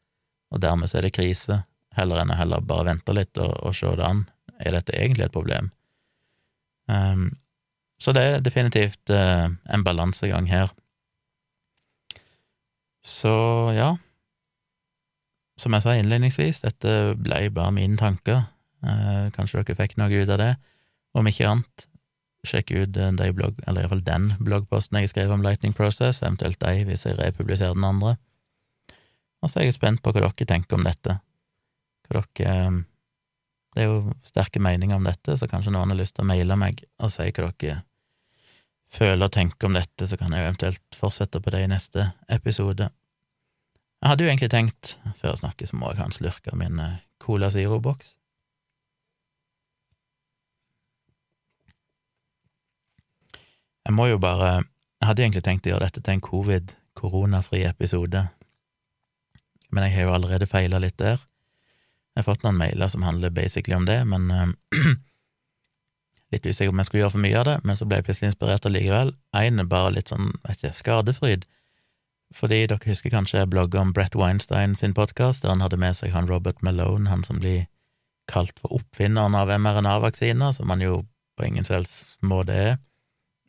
[0.49, 1.59] og dermed så er det krise,
[1.93, 4.25] heller enn å heller bare vente litt og, og se det an.
[4.57, 5.69] Er dette egentlig et problem?
[6.89, 7.29] Um,
[8.01, 10.73] så det er definitivt uh, en balansegang her.
[13.05, 13.37] Så
[13.77, 13.93] ja,
[15.57, 18.45] som jeg sa innledningsvis, dette ble bare mine tanker.
[18.85, 20.53] Eh, kanskje dere fikk noe ut av det.
[21.17, 21.87] Om ikke annet,
[22.47, 26.85] sjekk ut de blogg, eller iallfall den bloggposten jeg skrev om Lightning Process, eventuelt de
[26.87, 28.15] hvis jeg republiserer den andre.
[29.41, 31.17] Og så er jeg spent på hva dere tenker om dette.
[32.07, 32.85] Hva dere um,
[33.75, 36.55] Det er jo sterke meninger om dette, så kanskje noen har lyst til å maile
[36.57, 37.83] meg og si hva dere
[38.89, 42.87] føler og tenker om dette, så kan jeg eventuelt fortsette på det i neste episode.
[44.01, 46.57] Jeg hadde jo egentlig tenkt, før jeg snakker, så må jeg ha en slurk av
[46.59, 48.13] min eh, Cola Zero-boks.
[53.87, 54.65] Jeg må jo bare
[54.99, 58.23] Jeg hadde egentlig tenkt å gjøre dette til en covid-koronafri episode,
[59.69, 61.21] men jeg har jo allerede feila litt der.
[62.17, 64.47] Jeg har fått noen mailer som handler basically om det, men uh,
[66.33, 68.31] litt usikker om jeg skulle gjøre for mye av det, men så ble jeg plutselig
[68.31, 69.13] inspirert allikevel.
[69.37, 71.45] Én er bare litt sånn, vet ikke, skadefryd.
[72.35, 75.95] Fordi dere husker kanskje jeg blogga om Brett Weinstein sin podkast, der han hadde med
[75.95, 77.67] seg han Robert Malone, han som blir
[78.27, 81.05] kalt for oppfinneren av mRNA-vaksiner, som han jo
[81.37, 82.77] på ingen selvs måte er,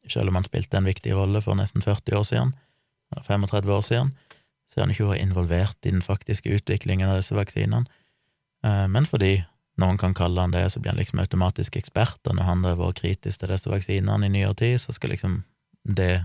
[0.08, 2.54] selv om han spilte en viktig rolle for nesten 40 år siden,
[3.26, 4.14] 35 år siden,
[4.68, 7.88] så er han ikke vært involvert i den faktiske utviklingen av disse vaksinene,
[8.62, 9.40] eh, men fordi
[9.78, 12.78] noen kan kalle han det, så blir han liksom automatisk ekspert, og når han har
[12.78, 15.40] vært kritisk til disse vaksinene i nyere tid, så skal liksom
[15.88, 16.22] det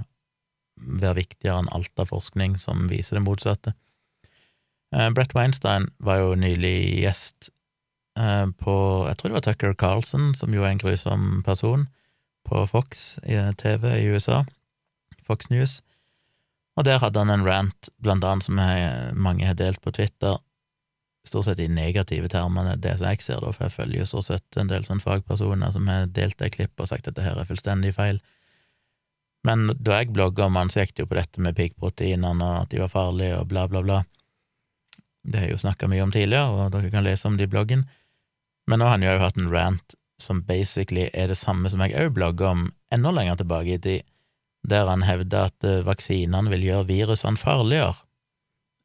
[0.78, 3.76] være viktigere enn alt av forskning som viser det motsatte.
[4.94, 7.50] Uh, Brett Weinstein var jo nylig gjest
[8.20, 8.76] uh, på
[9.10, 11.88] Jeg tror det var Tucker Carlson, som jo er en grusom person,
[12.44, 13.18] på Fox
[13.58, 14.44] TV i USA,
[15.24, 15.80] Fox News,
[16.76, 20.40] og der hadde han en rant, blant annet, som jeg, mange har delt på Twitter,
[21.28, 24.28] stort sett i negative termer, det som jeg ser, da, for jeg følger jo stort
[24.28, 27.40] sett en del sånne fagpersoner som har delt det klippet og sagt at det her
[27.40, 28.20] er fullstendig feil.
[29.44, 32.62] Men da jeg blogga om han, så gikk det jo på dette med piggproteinene og
[32.62, 34.00] at de var farlige og bla, bla, bla.
[35.24, 37.52] Det har jeg jo snakka mye om tidligere, og dere kan lese om det i
[37.52, 37.84] bloggen.
[38.68, 41.96] Men nå har han jo hatt en rant som basically er det samme som jeg
[42.00, 44.10] òg blogga om enda lenger tilbake i tid,
[44.64, 47.98] der han hevder at eh, vaksinene vil gjøre virusene farligere.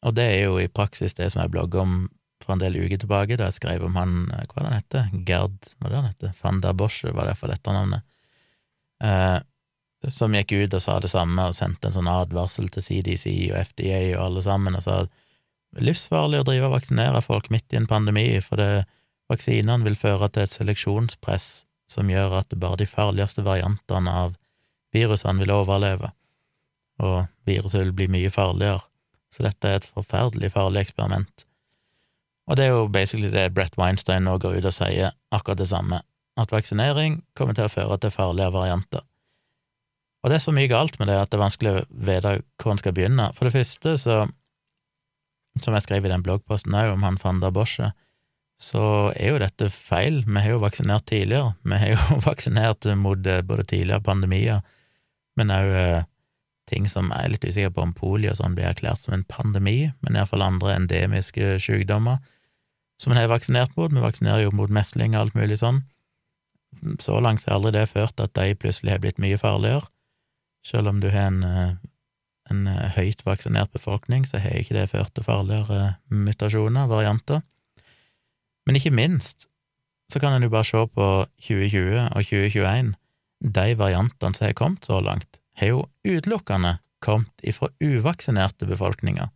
[0.06, 1.98] Og det er jo i praksis det som jeg blogga om
[2.42, 4.80] for en del uker tilbake, da jeg skrev om han, eh, hva er det han
[4.80, 8.06] heter, Gerd, hva er det han heter, van der Bosche, var det iallfall etternavnet.
[9.04, 9.38] Eh,
[10.14, 13.72] som gikk ut og sa det samme og sendte en sånn advarsel til CDC og
[13.72, 17.80] FDA og alle sammen og sa at livsfarlig å drive og vaksinere folk midt i
[17.80, 18.62] en pandemi, for
[19.28, 21.48] vaksinene vil føre til et seleksjonspress
[21.90, 24.36] som gjør at bare de farligste variantene av
[24.94, 26.12] virusene vil overleve,
[27.02, 28.84] og viruset vil bli mye farligere.
[29.32, 31.44] Så dette er et forferdelig farlig eksperiment.
[32.48, 35.68] Og det er jo basically det Brett Weinstein nå går ut og sier, akkurat det
[35.68, 36.00] samme,
[36.40, 39.04] at vaksinering kommer til å føre til farlige varianter.
[40.22, 42.74] Og det er så mye galt med det at det er vanskelig å vite hvor
[42.74, 43.30] en skal begynne.
[43.36, 44.18] For det første, så,
[45.62, 47.92] som jeg skrev i den bloggposten òg, om han Fanda Bosche,
[48.58, 50.24] så er jo dette feil.
[50.26, 51.54] Vi har jo vaksinert tidligere.
[51.62, 54.64] Vi har jo vaksinert mot eh, både tidligere pandemier,
[55.38, 56.08] men òg eh,
[56.68, 59.24] ting som jeg er litt usikker på om polio og sånn blir erklært som en
[59.30, 62.18] pandemi, men iallfall andre endemiske sykdommer
[62.98, 63.92] som en har vaksinert mot.
[63.92, 65.84] Vi vaksinerer jo mot mesling og alt mulig sånn.
[67.02, 69.86] Så langt har aldri det ført at de plutselig har blitt mye farligere.
[70.66, 71.74] Selv om du har en, eh,
[72.50, 77.42] en eh, høyt vaksinert befolkning, så har ikke det ført til farligere mutasjoner, varianter.
[78.66, 79.48] Men ikke minst
[80.12, 81.06] så kan en jo bare se på
[81.44, 82.94] 2020 og 2021.
[83.44, 89.28] De variantene som har kommet så langt, har jo utelukkende kommet ifra uvaksinerte befolkninger.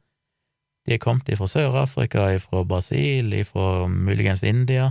[0.87, 4.91] De har kommet ifra Sør-Afrika, ifra Brasil, ifra muligens India,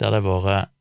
[0.00, 0.75] der det har vært Eh,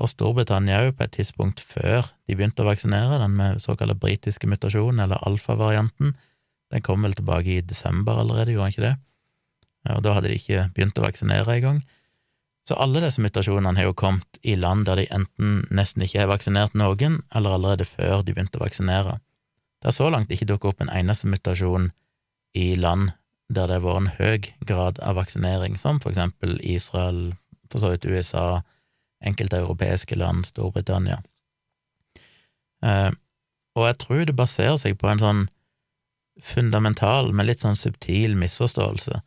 [0.00, 4.48] og Storbritannia òg, på et tidspunkt før de begynte å vaksinere, den med såkalte britiske
[4.50, 6.16] mutasjonen, eller alfa-varianten,
[6.68, 8.96] Den kom vel tilbake i desember allerede, gjorde den ikke det?
[9.94, 11.78] Og da hadde de ikke begynt å vaksinere engang.
[12.68, 16.28] Så alle disse mutasjonene har jo kommet i land der de enten nesten ikke har
[16.28, 19.16] vaksinert noen, eller allerede før de begynte å vaksinere.
[19.80, 21.88] Det har så langt ikke dukket opp en eneste mutasjon
[22.58, 23.14] i land
[23.48, 27.32] der det har vært en høy grad av vaksinering, som for eksempel Israel,
[27.72, 28.60] for så vidt USA,
[29.24, 31.22] enkelte europeiske land, Storbritannia.
[32.84, 33.10] Eh,
[33.78, 35.42] og jeg tror det baserer seg på en sånn
[36.44, 39.20] fundamental, men litt sånn subtil misforståelse.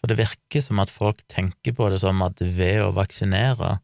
[0.00, 3.78] For det virker som at folk tenker på det som at ved å vaksinere,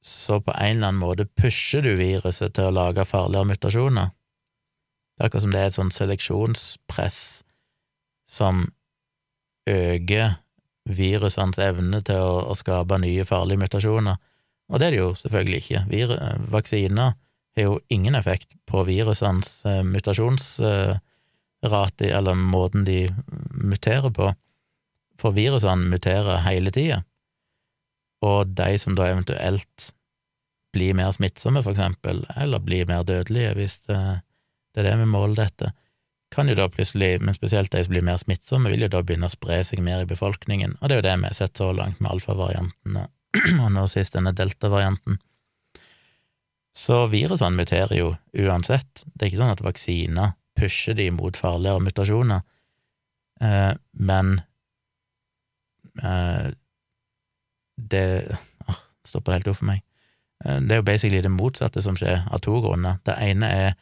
[0.00, 4.14] så på en eller annen måte pusher du viruset til å lage farligere mutasjoner.
[5.16, 7.20] Det er akkurat som det er et sånn seleksjonspress
[8.30, 8.62] som
[9.68, 10.38] øker
[10.88, 14.16] virusenes evne til å, å, skape nye farlige mutasjoner.
[14.70, 15.84] Og det er det jo selvfølgelig ikke.
[15.90, 16.14] Vir
[16.52, 17.14] vaksiner
[17.58, 21.00] har jo ingen effekt på virusenes eh, mutasjonsrate,
[22.06, 23.08] eh, eller måten de
[23.50, 24.32] muterer på,
[25.20, 27.02] for virusene muterer hele tida.
[28.24, 29.90] Og de som da eventuelt
[30.74, 34.00] blir mer smittsomme, for eksempel, eller blir mer dødelige, hvis det,
[34.74, 35.72] det er det vi måler dette,
[36.30, 39.26] kan jo da plutselig, men spesielt de som blir mer smittsomme, vil jo da begynne
[39.26, 41.72] å spre seg mer i befolkningen, og det er jo det vi har sett så
[41.74, 43.08] langt med alfavariantene,
[43.64, 45.18] og nå sist denne delta-varianten.
[46.76, 51.82] Så virusene muterer jo uansett, det er ikke sånn at vaksiner pusher de mot farligere
[51.82, 52.46] mutasjoner,
[53.42, 54.34] eh, men
[56.02, 56.50] eh,
[57.90, 58.06] det
[58.68, 59.82] oh, stopper helt opp for meg.
[60.44, 63.00] Eh, det er jo basically det motsatte som skjer, av to grunner.
[63.06, 63.78] Det ene er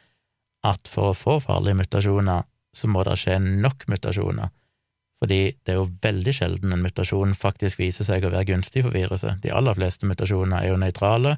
[0.67, 4.51] at for å få farlige mutasjoner, så må det skje nok mutasjoner,
[5.19, 8.95] fordi det er jo veldig sjelden en mutasjon faktisk viser seg å være gunstig for
[8.95, 9.41] viruset.
[9.43, 11.35] De aller fleste mutasjoner er jo nøytrale,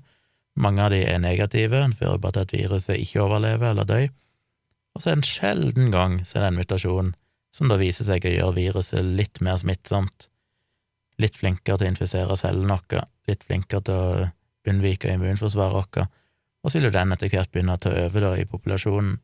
[0.62, 4.10] mange av de er negative, en fører bare til at viruset ikke overlever eller dør,
[4.92, 7.14] og så en sjelden gang så er det en mutasjon
[7.56, 10.28] som da viser seg å gjøre viruset litt mer smittsomt,
[11.22, 14.30] litt flinkere til å infisere cellene våre, litt flinkere til å
[14.72, 16.12] unnvike immunforsvaret vårt,
[16.62, 19.20] og så vil jo den etter hvert begynne å ta over da i populasjonen.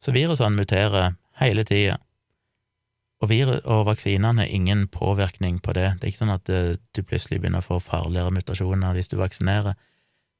[0.00, 1.98] Så virusene muterer hele tida,
[3.18, 3.32] og,
[3.66, 5.88] og vaksinene har ingen påvirkning på det.
[5.98, 9.16] Det er ikke sånn at eh, du plutselig begynner å få farligere mutasjoner hvis du
[9.18, 9.74] vaksinerer.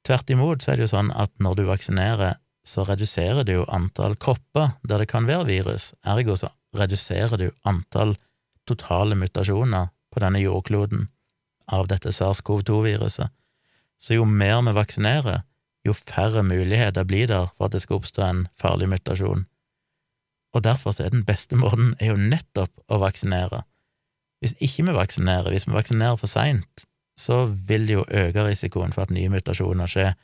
[0.06, 3.66] Tvert imot så er det jo sånn at når du vaksinerer, så reduserer du jo
[3.72, 8.14] antall kropper der det kan være virus, ergo så reduserer du antall
[8.68, 11.08] totale mutasjoner på denne jordkloden
[11.72, 13.32] av dette SARS-CoV-2-viruset.
[13.98, 15.42] Så jo mer vi vaksinerer,
[15.88, 19.46] jo færre muligheter blir der for at det skal oppstå en farlig mutasjon.
[20.56, 23.64] Og derfor er den beste måten er jo nettopp å vaksinere.
[24.40, 26.86] Hvis ikke vi vaksinerer, hvis vi vaksinerer for seint,
[27.18, 30.14] så vil det jo øke risikoen for at nye mutasjoner skjer,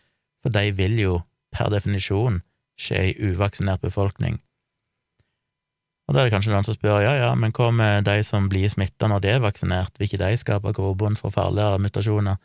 [0.42, 1.20] for de vil jo
[1.54, 2.40] per definisjon
[2.80, 4.38] skje i uvaksinert befolkning.
[6.04, 8.48] Og da er det kanskje noen som spør ja, ja, men hva med de som
[8.52, 12.36] blir smitta når de er vaksinert, vil ikke de skape grobunn for farligere mutasjoner?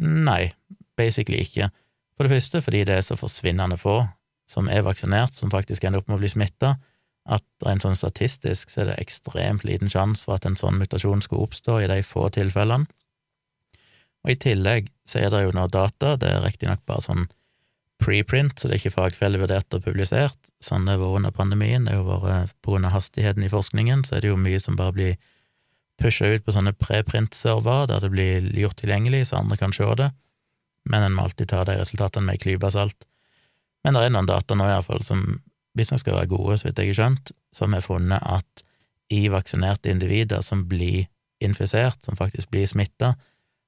[0.00, 0.50] Nei,
[0.98, 1.70] basically ikke.
[2.20, 4.02] For det første fordi det er så forsvinnende få
[4.44, 6.74] som er vaksinert, som faktisk ender opp med å bli smitta,
[7.24, 11.24] at rent sånn statistisk så er det ekstremt liten sjanse for at en sånn mutasjon
[11.24, 12.84] skulle oppstå i de få tilfellene.
[14.20, 17.26] Og i tillegg så er det jo nå data, det er riktignok bare sånn
[18.04, 21.96] preprint, så det er ikke fagfellevurdert og publisert, sånn det har vært under pandemien, det
[21.96, 24.76] har jo vært på grunn av hastigheten i forskningen, så er det jo mye som
[24.76, 25.20] bare blir
[25.96, 30.12] pusha ut på sånne preprint-server, der det blir gjort tilgjengelig, så andre kan se det
[30.88, 33.06] men en må alltid ta de resultatene med ei klype salt.
[33.84, 35.40] Men det er noen data nå, iallfall, som
[35.78, 38.64] visstnok skal være gode, så vidt jeg har skjønt, som har funnet at
[39.10, 41.08] i vaksinerte individer som blir
[41.42, 43.14] infisert, som faktisk blir smitta,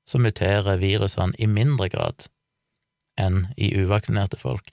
[0.07, 2.27] så muterer virusene i mindre grad
[3.21, 4.71] enn i uvaksinerte folk.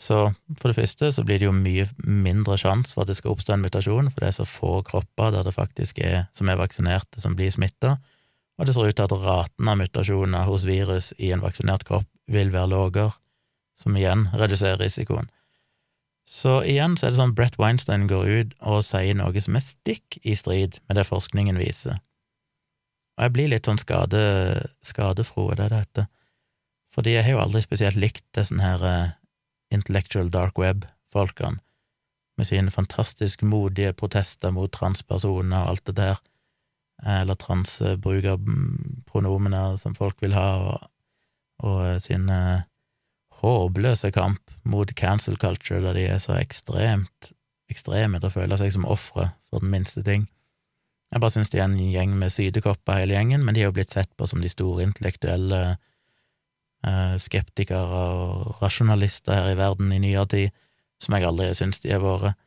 [0.00, 0.18] Så
[0.60, 3.54] for det første så blir det jo mye mindre sjanse for at det skal oppstå
[3.54, 7.22] en mutasjon, for det er så få kropper der det faktisk er som er vaksinerte,
[7.22, 7.96] som blir smitta,
[8.56, 12.08] og det ser ut til at raten av mutasjoner hos virus i en vaksinert kropp
[12.32, 13.10] vil være lavere,
[13.76, 15.28] som igjen reduserer risikoen.
[16.26, 19.62] Så igjen så er det sånn Brett Weinstein går ut og sier noe som er
[19.62, 22.00] stikk i strid med det forskningen viser.
[23.16, 24.22] Og jeg blir litt sånn skade,
[24.84, 26.08] skadefro, det er det heter,
[26.96, 29.14] fordi jeg har jo aldri spesielt likt disse her uh,
[29.72, 31.60] intellectual dark web-folkene,
[32.36, 36.18] med sine fantastisk modige protester mot transpersoner og alt det der
[37.04, 40.80] eller transbrukerpronomene som folk vil ha, og,
[41.66, 42.60] og eh, sin uh,
[43.42, 47.32] håpløse kamp mot cancel culture, der de er så ekstremt
[47.70, 50.22] ekstreme til å føle seg som ofre for den minste ting.
[51.12, 53.76] Jeg bare synes de er en gjeng med sydekopper, hele gjengen, men de er jo
[53.76, 55.60] blitt sett på som de store intellektuelle
[56.86, 60.48] uh, skeptikere og rasjonalister her i verden i nyere tid,
[61.02, 62.38] som jeg aldri syns de har vært.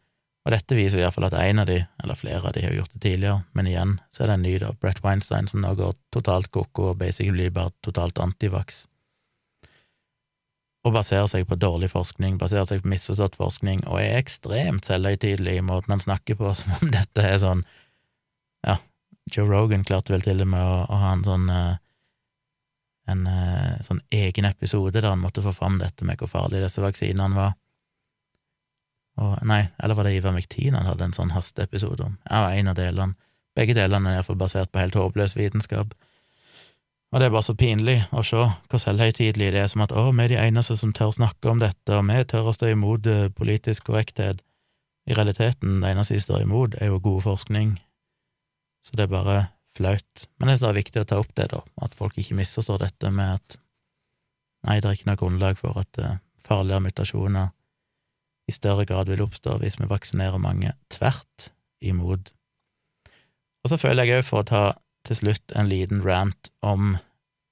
[0.50, 2.74] Og dette viser i hvert fall at en av de, eller flere av de, har
[2.74, 5.76] gjort det tidligere, men igjen så er det en ny, da, Brett Weinstein, som nå
[5.78, 8.88] går totalt ko-ko og basically bare totalt antivax.
[10.90, 15.60] Og baserer seg på dårlig forskning, baserer seg på misforstått forskning, og er ekstremt selvhøytidelig
[15.60, 17.62] i måten han snakker på, som om dette er sånn
[18.66, 18.80] Ja,
[19.30, 21.78] Joe Rogan klarte vel til og med å, å ha en sånn uh,
[23.10, 26.82] en uh, sånn egen episode der han måtte få fram dette med hvor farlig disse
[26.82, 27.54] vaksinene var.
[29.20, 32.16] Og, nei, eller var det Ivar McTean han hadde en sånn hasteepisode om?
[32.30, 33.18] Ja, en av delene.
[33.58, 35.92] Begge delene er iallfall basert på helt håpløs vitenskap.
[37.10, 40.12] Og det er bare så pinlig å se hvor selvhøytidelig det er, som at å,
[40.14, 43.10] vi er de eneste som tør snakke om dette, og vi tør å stå imot
[43.10, 44.44] eh, politisk korrekthet.
[45.10, 47.74] I realiteten, det eneste de står imot, er jo god forskning.
[48.86, 49.40] Så det er bare
[49.76, 50.28] flaut.
[50.38, 52.84] Men jeg synes det er viktig å ta opp det, da, at folk ikke misforstår
[52.86, 53.58] dette med at
[54.68, 57.50] nei, det er ikke noe grunnlag for at uh, farligere mutasjoner
[58.50, 60.74] i større grad vil oppstå hvis vi vaksinerer mange.
[60.92, 61.52] Tvert
[61.86, 62.34] imot.
[63.64, 64.64] Og så føler jeg òg, for å ta
[65.08, 66.98] til slutt en liten rant om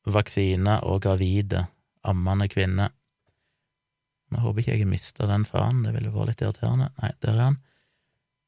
[0.07, 1.67] vaksine og gravide,
[2.07, 2.93] ammende kvinner.
[4.31, 6.89] Nå håper ikke jeg mista den faen, det ville vært litt irriterende.
[7.01, 7.59] Nei, der er han.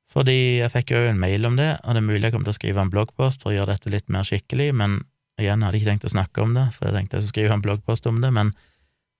[0.09, 2.55] Fordi jeg fikk jo en mail om det, og det er mulig jeg kommer til
[2.55, 4.97] å skrive en bloggpost for å gjøre dette litt mer skikkelig, men
[5.39, 7.57] igjen hadde jeg ikke tenkt å snakke om det, for jeg tenkte jeg skulle skrive
[7.59, 8.51] en bloggpost om det, men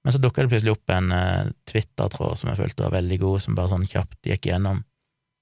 [0.04, 3.44] men så dukka det plutselig opp en uh, Twitter-tråd som jeg følte var veldig god,
[3.44, 4.84] som bare sånn kjapt gikk gjennom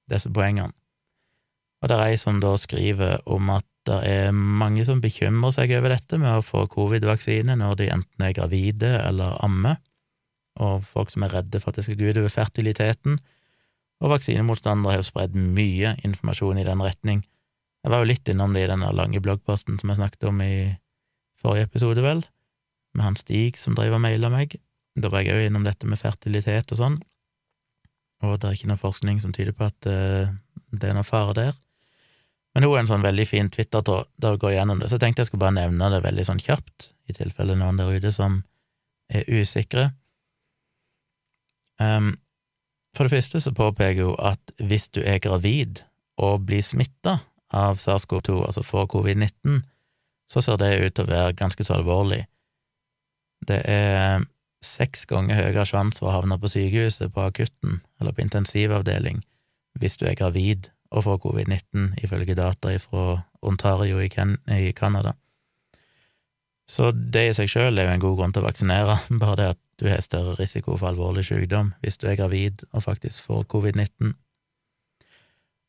[0.09, 0.73] disse poengene.
[1.77, 5.71] Og det er ei som da skriver om at det er mange som bekymrer seg
[5.77, 9.77] over dette med å få covid-vaksine når de enten er gravide eller ammer,
[10.59, 13.19] og folk som er redde for at det skal gå utover fertiliteten,
[14.01, 17.21] og vaksinemotstandere har jo spredd mye informasjon i den retning.
[17.85, 20.53] Jeg var jo litt innom det i den lange bloggposten som jeg snakket om i
[21.39, 22.25] forrige episode, vel,
[22.97, 24.57] med han Stig som drev og maila meg.
[24.97, 26.97] Da var jeg òg innom dette med fertilitet og sånn,
[28.25, 30.31] og det er ikke noe forskning som tyder på at uh,
[30.73, 31.57] det er noe fare der.
[32.55, 35.03] Men hun er en sånn veldig fin Twitter-tråd der hun går gjennom det, så jeg
[35.05, 38.41] tenkte jeg skulle bare nevne det veldig sånn kjapt, i tilfelle noen der ute som
[39.13, 39.91] er usikre.
[41.77, 42.15] Um,
[42.97, 45.83] for det første så påpeker hun at hvis du er gravid
[46.17, 47.19] og blir smitta
[47.53, 49.61] av SARS-CoV-2, altså får covid-19,
[50.27, 52.23] så ser det ut til å være ganske så alvorlig.
[53.47, 54.25] Det er
[54.65, 59.21] seks ganger høyere sjanse for å havne på sykehuset på akutten eller på intensivavdeling
[59.77, 65.13] hvis du er gravid og får covid-19, ifølge data fra Ontario i Canada.
[66.67, 69.49] Så det i seg sjøl er jo en god grunn til å vaksinere, bare det
[69.53, 73.45] at du har større risiko for alvorlig sykdom hvis du er gravid og faktisk får
[73.53, 74.15] covid-19.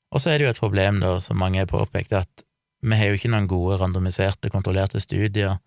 [0.09, 2.45] Og så er det jo et problem, da, som mange har påpekt, at
[2.81, 5.59] vi har jo ikke noen gode randomiserte, kontrollerte studier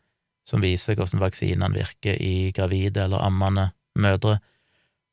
[0.48, 3.70] som viser hvordan vaksinene virker i gravide eller ammende
[4.00, 4.40] mødre,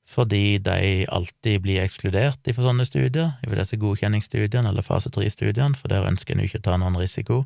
[0.09, 5.93] fordi de alltid blir ekskludert fra sånne studier, fra disse godkjenningsstudiene eller fase tre-studiene, for
[5.93, 7.43] der ønsker en jo ikke å ta noen risiko,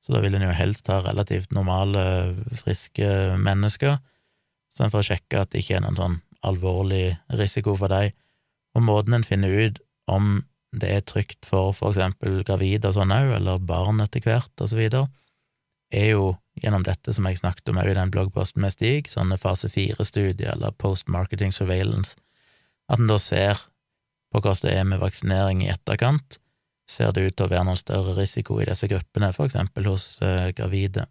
[0.00, 3.98] så da vil en jo helst ha relativt normale, friske mennesker,
[4.76, 6.18] sånn for å sjekke at det ikke er noen sånn
[6.48, 8.16] alvorlig risiko for dem,
[8.72, 10.38] og måten en finner ut om
[10.72, 14.70] det er trygt for for eksempel gravide og sånn òg, eller barn etter hvert, og
[14.70, 15.10] så videre,
[15.90, 19.70] er jo gjennom dette som jeg snakket om i den bloggposten med Stig, sånne fase
[19.72, 22.16] fire-studier eller post-marketing surveillance,
[22.90, 23.58] at en da ser
[24.30, 26.38] på hvordan det er med vaksinering i etterkant,
[26.90, 30.18] ser det ut til å være noen større risiko i disse gruppene, for eksempel hos
[30.22, 31.06] uh, gravide.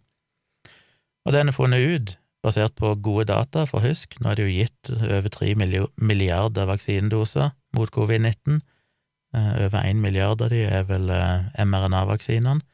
[1.24, 4.54] Og det er funnet ut, basert på gode data, for husk, nå er det jo
[4.54, 10.86] gitt over tre milliarder vaksinedoser mot covid-19, uh, eh, over én milliard av de er
[10.88, 12.64] vel uh, mRNA-vaksinene,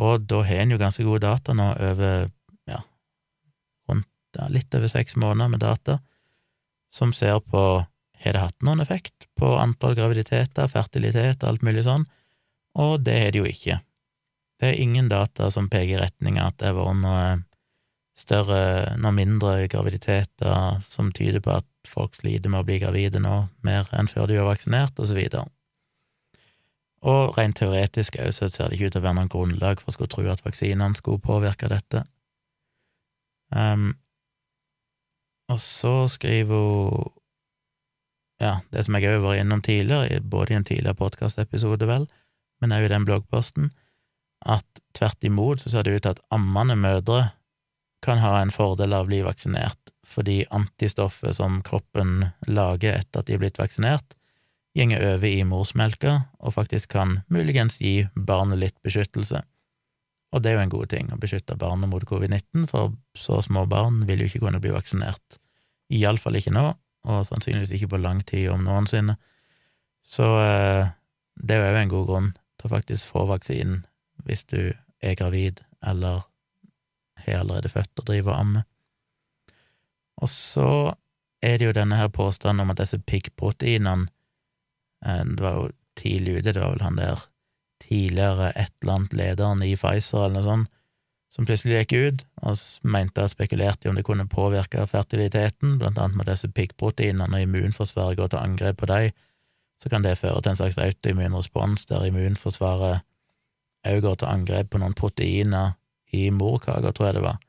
[0.00, 2.28] og da har en jo ganske gode data nå over
[2.70, 2.80] ja,
[3.90, 6.00] rundt ja, litt over seks måneder med data,
[6.92, 7.64] som ser på
[8.24, 12.06] har det hatt noen effekt på antall graviditeter, fertilitet og alt mulig sånn,
[12.80, 13.80] og det har det jo ikke.
[14.60, 17.24] Det er ingen data som peker i retning av at det har vært noe
[18.18, 23.34] større, noe mindre graviditeter som tyder på at folk sliter med å bli gravide nå
[23.66, 25.44] mer enn før de var vaksinert, og så videre.
[27.04, 29.92] Og rent teoretisk òg så ser det ikke ut til å være noen grunnlag for
[29.92, 32.04] å skulle tro at vaksinene skulle påvirke dette.
[33.54, 33.92] Um,
[35.52, 37.12] og så skriver hun
[38.42, 42.08] ja, det som jeg òg har vært innom tidligere, både i en tidligere podkastepisode, vel,
[42.60, 43.70] men òg i den bloggposten,
[44.44, 47.28] at tvert imot så ser det ut til at ammende mødre
[48.04, 53.30] kan ha en fordel av å bli vaksinert, fordi antistoffet som kroppen lager etter at
[53.30, 54.18] de er blitt vaksinert,
[54.74, 59.42] gjenger over i morsmelka og faktisk kan muligens gi barnet litt beskyttelse.
[60.34, 63.68] Og det er jo en god ting, å beskytte barnet mot covid-19, for så små
[63.70, 65.38] barn vil jo ikke kunne bli vaksinert.
[65.94, 66.72] Iallfall ikke nå,
[67.06, 69.14] og sannsynligvis ikke på lang tid om noensinne.
[70.02, 70.90] Så eh,
[71.38, 73.84] det er jo en god grunn til å faktisk få vaksinen
[74.26, 76.24] hvis du er gravid eller
[77.24, 78.66] har allerede født og driver og ammer.
[80.22, 80.68] Og så
[81.44, 84.08] er det jo denne her påstanden om at disse piggproteinene
[85.04, 85.66] Det var jo
[86.00, 87.26] tidlig ute, det var vel han der
[87.84, 90.70] tidligere et eller annet lederen i Pfizer eller noe sånt,
[91.34, 95.98] som plutselig gikk ut og mente og spekulerte i om det kunne påvirke fertiliteten, blant
[95.98, 99.10] annet med disse piggproteinene, når immunforsvaret går til angrep på dem,
[99.82, 103.02] så kan det føre til en slags autoimmun respons der immunforsvaret
[103.84, 105.74] òg går til angrep på noen proteiner
[106.14, 107.42] i morkaka, tror jeg det var,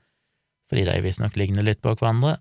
[0.68, 2.39] fordi de visstnok ligner litt på hverandre,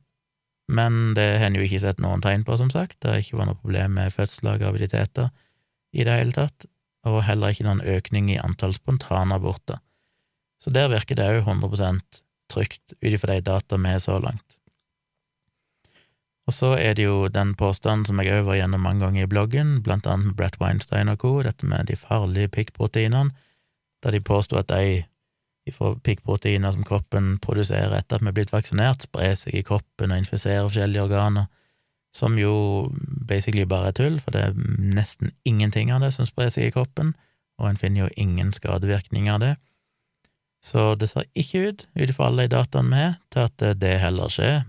[0.69, 3.39] men det har en jo ikke sett noen tegn på, som sagt, det har ikke
[3.39, 5.29] vært noe problem med fødsler og graviditeter
[5.93, 6.67] i det hele tatt,
[7.05, 9.83] og heller ikke noen økning i antall spontanaborter.
[10.57, 12.01] Så der virker det òg 100
[12.49, 14.57] trygt, ut ifra de data vi har så langt.
[16.45, 19.31] Og så er det jo den påstanden som jeg òg var gjennom mange ganger i
[19.31, 23.33] bloggen, blant annet med Brett Weinstein og co., dette med de farlige piggproteinene,
[24.05, 25.05] der de påsto at de
[25.73, 30.12] fra piggproteiner som kroppen produserer etter at vi er blitt vaksinert, sprer seg i kroppen
[30.12, 31.47] og infiserer forskjellige organer,
[32.15, 32.55] som jo
[33.27, 34.59] basically bare er tull, for det er
[34.95, 37.15] nesten ingenting av det som sprer seg i kroppen,
[37.59, 39.55] og en finner jo ingen skadevirkninger av det.
[40.65, 43.97] Så det ser ikke ut, ut ifra alle de dataene vi har, til at det
[44.01, 44.62] heller skjer,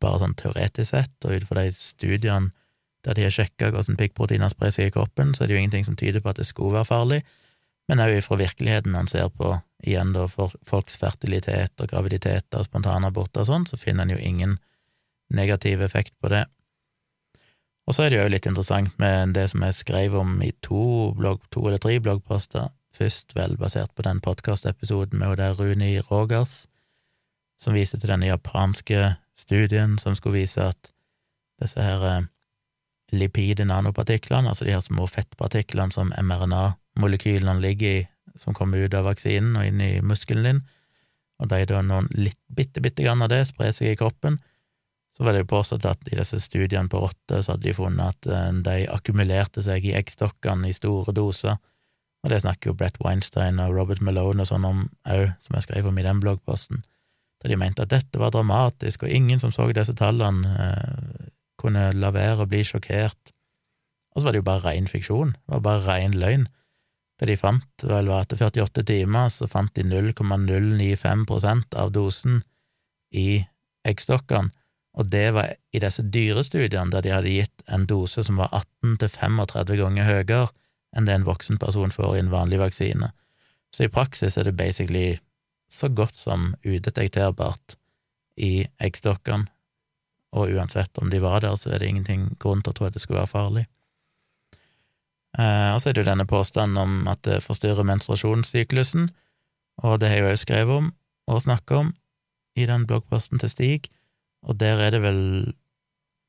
[0.00, 2.52] bare sånn teoretisk sett, og ut ifra de studiene
[3.06, 5.84] der de har sjekka hvordan piggproteiner sprer seg i kroppen, så er det jo ingenting
[5.86, 7.20] som tyder på at det skulle være farlig,
[7.88, 9.54] men òg fra virkeligheten han ser på,
[9.86, 14.18] igjen da, for folks fertilitet og graviditeter og spontanaborter og sånn, så finner en jo
[14.18, 14.56] ingen
[15.30, 16.44] negativ effekt på det.
[17.86, 21.12] Og så er det jo litt interessant med det som jeg skrev om i to,
[21.18, 26.64] blogg, to eller tre bloggposter, først vel basert på den podkastepisoden med der Runi Rogers,
[27.60, 30.90] som viser til denne japanske studien som skulle vise at
[31.62, 32.26] disse her eh,
[33.16, 36.12] lipide nanopartiklene, altså de her små fettpartiklene som
[36.96, 40.60] mRNA-molekylene ligger i, som kommer ut av vaksinen og inn i muskelen din,
[41.40, 44.38] og de da noen litt, bitte, bitte grann av det sprer seg i kroppen,
[45.16, 48.12] så var det jo påstått at i disse studiene på rotter så hadde de funnet
[48.12, 51.56] at eh, de akkumulerte seg i eggstokkene i store doser,
[52.24, 55.68] og det snakker jo Brett Weinstein og Robert Malone og sånn om òg, som jeg
[55.68, 56.82] skrev om i den bloggposten,
[57.40, 61.88] da de mente at dette var dramatisk, og ingen som så disse tallene, eh, kunne
[61.96, 63.32] la være å bli sjokkert.
[64.12, 66.46] Og så var det jo bare ren fiksjon, det var bare ren løgn.
[67.16, 72.42] Det de fant, vel var etter 48 timer så fant de 0,095% av dosen
[73.16, 73.46] i
[73.86, 74.52] eggstokkene,
[74.96, 78.52] og det var i disse dyrestudiene der de hadde gitt en dose som var
[78.84, 80.46] 18–35 ganger høyere
[80.96, 83.10] enn det en voksen person får i en vanlig vaksine.
[83.72, 85.18] Så i praksis er det basically
[85.68, 87.76] så godt som udetekterbart
[88.40, 89.50] i eggstokkene
[90.36, 92.96] og uansett om de var der, så er det ingenting grunn til å tro at
[92.96, 93.64] det skulle være farlig.
[95.36, 99.10] Eh, og så er det jo denne påstanden om at det forstyrrer menstruasjonssyklusen,
[99.84, 100.92] og det har jeg jo skrevet om
[101.28, 101.92] og snakka om
[102.56, 103.90] i den bloggposten til Stig,
[104.46, 105.54] og der er det vel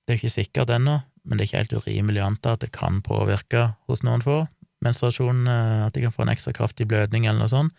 [0.07, 2.69] Det er ikke sikkert ennå, men det er ikke helt urimelig å anta at det
[2.71, 4.45] kan påvirke hos noen få
[4.85, 7.73] menstruasjon, eh, at de kan få en ekstra kraftig blødning eller noe sånt,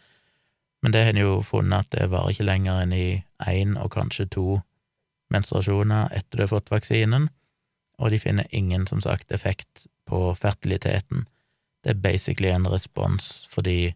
[0.83, 3.95] men det har en jo funnet at det varer ikke lenger enn i én og
[3.97, 4.61] kanskje to
[5.33, 7.31] menstruasjoner etter du har fått vaksinen,
[7.99, 11.27] og de finner ingen, som sagt, effekt på fertiliteten.
[11.85, 13.93] Det er basically en respons fordi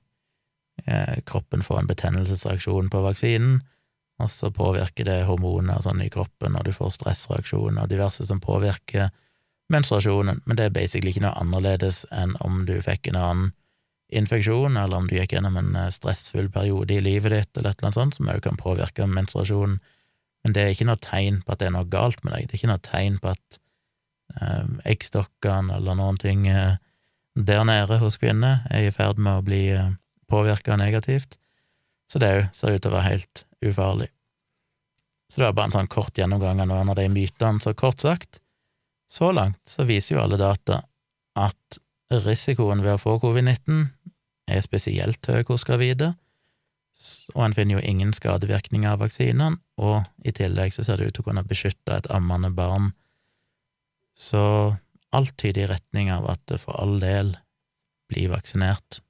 [0.86, 3.60] eh, kroppen får en betennelsesreaksjon på vaksinen,
[4.22, 8.40] og så påvirker det hormoner sånn i kroppen, og du får stressreaksjoner og diverse som
[8.44, 9.10] påvirker
[9.72, 13.50] menstruasjonen, men det er basically ikke noe annerledes enn om du fikk en annen
[14.12, 17.80] infeksjon, eller om du gikk gjennom en eh, stressfull periode i livet ditt, eller et
[17.80, 19.80] eller annet sånt, som òg kan påvirke menstruasjonen.
[20.42, 22.56] Men det er ikke noe tegn på at det er noe galt med deg, det
[22.56, 23.61] er ikke noe tegn på at
[24.40, 26.78] eh, eggstokkene eller noen ting eh,
[27.34, 29.92] der nede hos kvinner er i ferd med å bli eh,
[30.30, 31.38] påvirka negativt,
[32.10, 34.08] så det òg ser ut til å være helt ufarlig.
[35.32, 37.60] Så det var bare en sånn kort gjennomgang av noen av de mytene.
[37.64, 38.42] Så kort sagt,
[39.08, 40.82] så langt så viser jo alle data
[41.40, 41.78] at
[42.12, 43.86] risikoen ved å få covid-19
[44.52, 46.12] er spesielt høy hos gravide,
[47.34, 51.16] og en finner jo ingen skadevirkninger av vaksinene, og i tillegg så ser det ut
[51.16, 52.92] til å kunne beskytte et ammende barn.
[54.14, 54.42] Så
[55.12, 57.34] alt tyder i retning av at det for all del
[58.12, 59.00] blir vaksinert.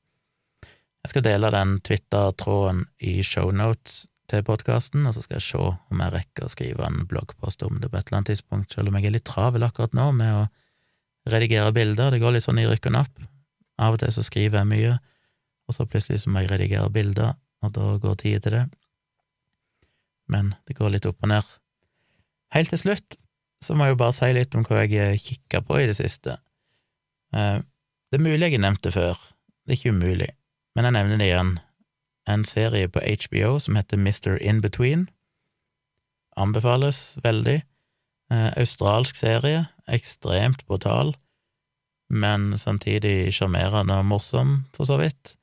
[1.03, 6.03] Jeg skal dele den Twitter-tråden i shownotes til podkasten, og så skal jeg se om
[6.03, 8.99] jeg rekker å skrive en bloggpost om det på et eller annet tidspunkt, selv om
[8.99, 10.45] jeg er litt travel akkurat nå med å
[11.33, 12.15] redigere bilder.
[12.15, 13.25] Det går litt sånn i rykk og napp.
[13.83, 14.95] Av og til så skriver jeg mye,
[15.67, 18.63] og så plutselig så må jeg redigere bilder, og da går tida til det.
[20.31, 21.51] Men det går litt opp og ned.
[22.55, 23.19] Helt til slutt
[23.63, 26.37] så må jeg jo bare si litt om hva jeg kikka på i det siste.
[27.35, 27.59] Eh,
[28.13, 29.21] det er mulig jeg har nevnt det før,
[29.65, 30.31] det er ikke umulig,
[30.77, 31.53] men jeg nevner det igjen.
[32.31, 34.37] En serie på HBO som heter Mr.
[34.39, 35.09] Inbetween.
[36.39, 37.63] Anbefales veldig.
[38.33, 41.15] Eh, australsk serie, ekstremt brutal,
[42.09, 45.35] men samtidig sjarmerende og morsom, for så vidt.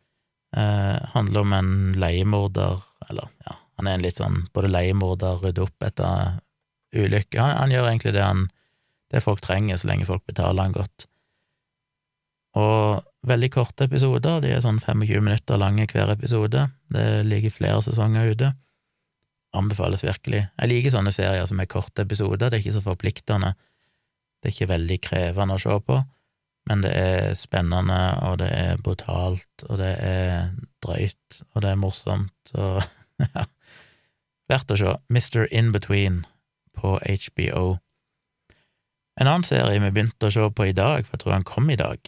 [0.57, 5.67] Eh, handler om en leiemorder, eller ja, han er en litt sånn både leiemorder, rydde
[5.67, 6.39] opp etter
[6.95, 7.39] ulykker.
[7.41, 8.47] Han, han, gjør egentlig det, han,
[9.11, 11.05] det folk trenger, så lenge folk betaler han godt.
[12.59, 16.65] Og veldig korte episoder, de er sånn 25 minutter lange hver episode.
[16.89, 18.53] Det ligger flere sesonger ute.
[19.57, 20.45] Anbefales virkelig.
[20.45, 23.53] Jeg liker sånne serier som er korte episoder, det er ikke så forpliktende.
[24.39, 25.97] Det er ikke veldig krevende å se på,
[26.69, 30.51] men det er spennende, og det er brutalt, og det er
[30.85, 32.81] drøyt, og det er morsomt, og
[33.35, 33.45] ja
[34.49, 34.95] Verdt å se.
[35.13, 35.43] Mr.
[35.53, 36.23] Inbetween
[36.77, 37.77] på HBO.
[39.19, 41.69] En annen serie vi begynte å se på i dag, for jeg tror han kom
[41.69, 41.99] i dag,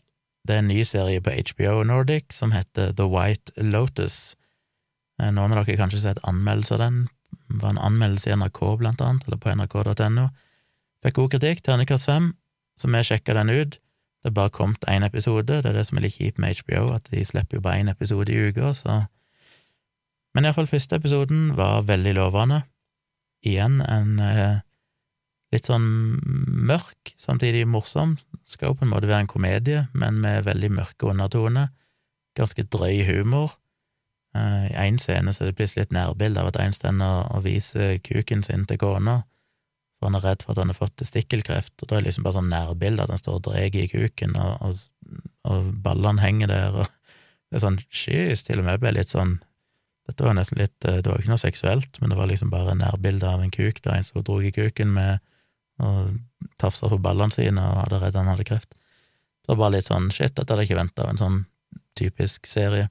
[0.47, 4.36] det er en ny serie på HBO Nordic som heter The White Lotus.
[5.22, 7.01] Eh, noen av dere har kanskje sett anmeldelse av den,
[7.51, 10.28] det var en anmeldelse i NRK, blant annet, eller på nrk.no.
[11.05, 12.34] Fikk god kritikk, terningkast fem,
[12.80, 13.78] så vi sjekka den ut.
[14.22, 16.91] Det er bare kommet én episode, det er det som er litt kjipt med HBO,
[16.95, 19.03] at de slipper jo bare én episode i uka, så
[20.32, 22.62] Men iallfall første episoden var veldig lovende.
[23.47, 24.59] Igjen en eh,
[25.51, 25.87] litt sånn
[26.69, 28.15] mørk, samtidig morsom.
[28.47, 31.71] Skal jo på en måte være en komedie, men med veldig mørke undertoner.
[32.37, 33.57] Ganske drøy humor.
[34.31, 37.43] Uh, I én scene så er det plutselig et nærbilde av at en står og
[37.43, 39.17] viser kuken sin til kona,
[39.99, 42.23] for han er redd for at han har fått testikkelkreft, og da er det liksom
[42.23, 45.19] bare sånn nærbilde at han står og drar i kuken, og, og,
[45.51, 46.87] og ballene henger der, og
[47.51, 49.41] det er sånn skyss, til og med ble litt sånn
[50.09, 52.77] Dette var nesten litt Det var jo ikke noe seksuelt, men det var liksom bare
[52.77, 55.21] nærbilde av en kuk, da en som dro i kuken med
[55.81, 56.17] og
[56.61, 58.75] tafsa på ballene sine og hadde redd han hadde kreft.
[59.41, 61.39] Det var bare litt sånn shit, dette hadde jeg ikke venta av en sånn
[61.97, 62.89] typisk serie.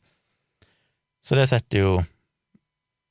[1.23, 1.93] Så det setter jo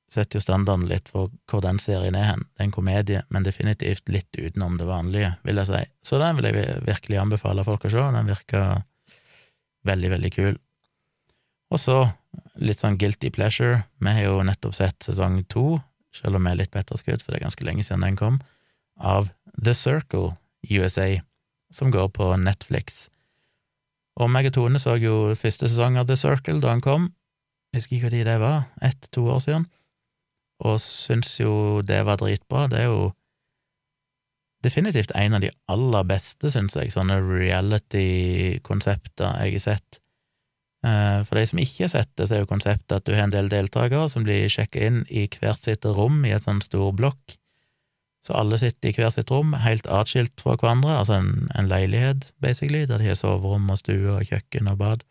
[0.09, 2.45] setter jo standarden litt for hvor den serien er hen.
[2.49, 5.81] Det er en komedie, men definitivt litt utenom det vanlige, vil jeg si.
[6.05, 8.05] Så den vil jeg virkelig anbefale folk å se.
[8.15, 8.81] Den virker
[9.85, 10.57] veldig, veldig kul.
[11.69, 11.97] Og så
[12.59, 13.83] litt sånn guilty pleasure.
[14.01, 15.79] Vi har jo nettopp sett sesong to,
[16.15, 18.35] selv om vi er litt på etterskudd, for det er ganske lenge siden den kom
[18.99, 19.23] av
[19.55, 20.29] The Circle
[20.67, 21.09] USA,
[21.71, 22.85] som går på Netflix.
[24.19, 27.03] Og meg og Tone så jo første sesong av The Circle da han kom,
[27.69, 29.65] jeg husker ikke når det var, ett-to år siden,
[30.65, 32.67] og syns jo det var dritbra.
[32.67, 33.13] Det er jo
[34.65, 39.89] definitivt en av de aller beste, syns jeg, sånne reality-konsepter jeg har sett.
[40.85, 43.25] Eh, for de som ikke har sett det, så er jo konseptet at du har
[43.25, 46.93] en del deltakere som blir sjekka inn i hvert sitt rom i et sånn stor
[46.95, 47.35] blokk,
[48.25, 52.29] så alle sitter i hvert sitt rom, helt atskilt fra hverandre, altså en, en leilighet,
[52.43, 55.05] basically, der de har soverom og stue og kjøkken og bad.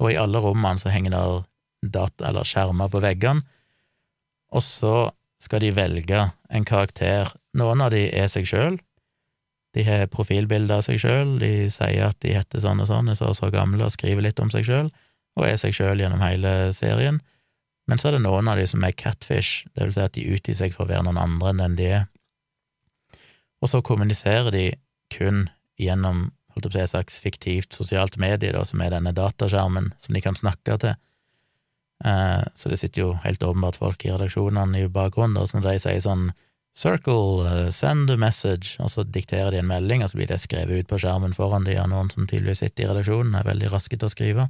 [0.00, 1.44] Og i alle rommene så henger der
[1.96, 3.44] data eller skjermer på veggene,
[4.52, 5.10] og så
[5.42, 7.32] skal de velge en karakter.
[7.58, 8.78] Noen av de er seg sjøl,
[9.76, 13.18] de har profilbilder av seg sjøl, de sier at de heter sånn og sånn, er
[13.18, 14.88] så og så gamle og skriver litt om seg sjøl,
[15.36, 17.20] og er seg sjøl gjennom hele serien.
[17.86, 20.24] Men så er det noen av de som er catfish, det vil si at de
[20.32, 22.06] utgir seg for å være noen andre enn den de er.
[23.60, 24.64] Og så kommuniserer de
[25.12, 25.46] kun
[25.80, 30.24] gjennom holdt på et slags fiktivt sosialt medie, da, som er denne dataskjermen som de
[30.24, 30.96] kan snakke til.
[32.04, 35.76] Eh, så det sitter jo helt åpenbart folk i redaksjonene i bakgrunnen, da, så de
[35.80, 36.30] sier sånn
[36.76, 40.42] Circle, uh, send a message, og så dikterer de en melding, og så blir det
[40.42, 43.72] skrevet ut på skjermen foran de av noen som tydeligvis sitter i redaksjonen, er veldig
[43.72, 44.48] raske til å skrive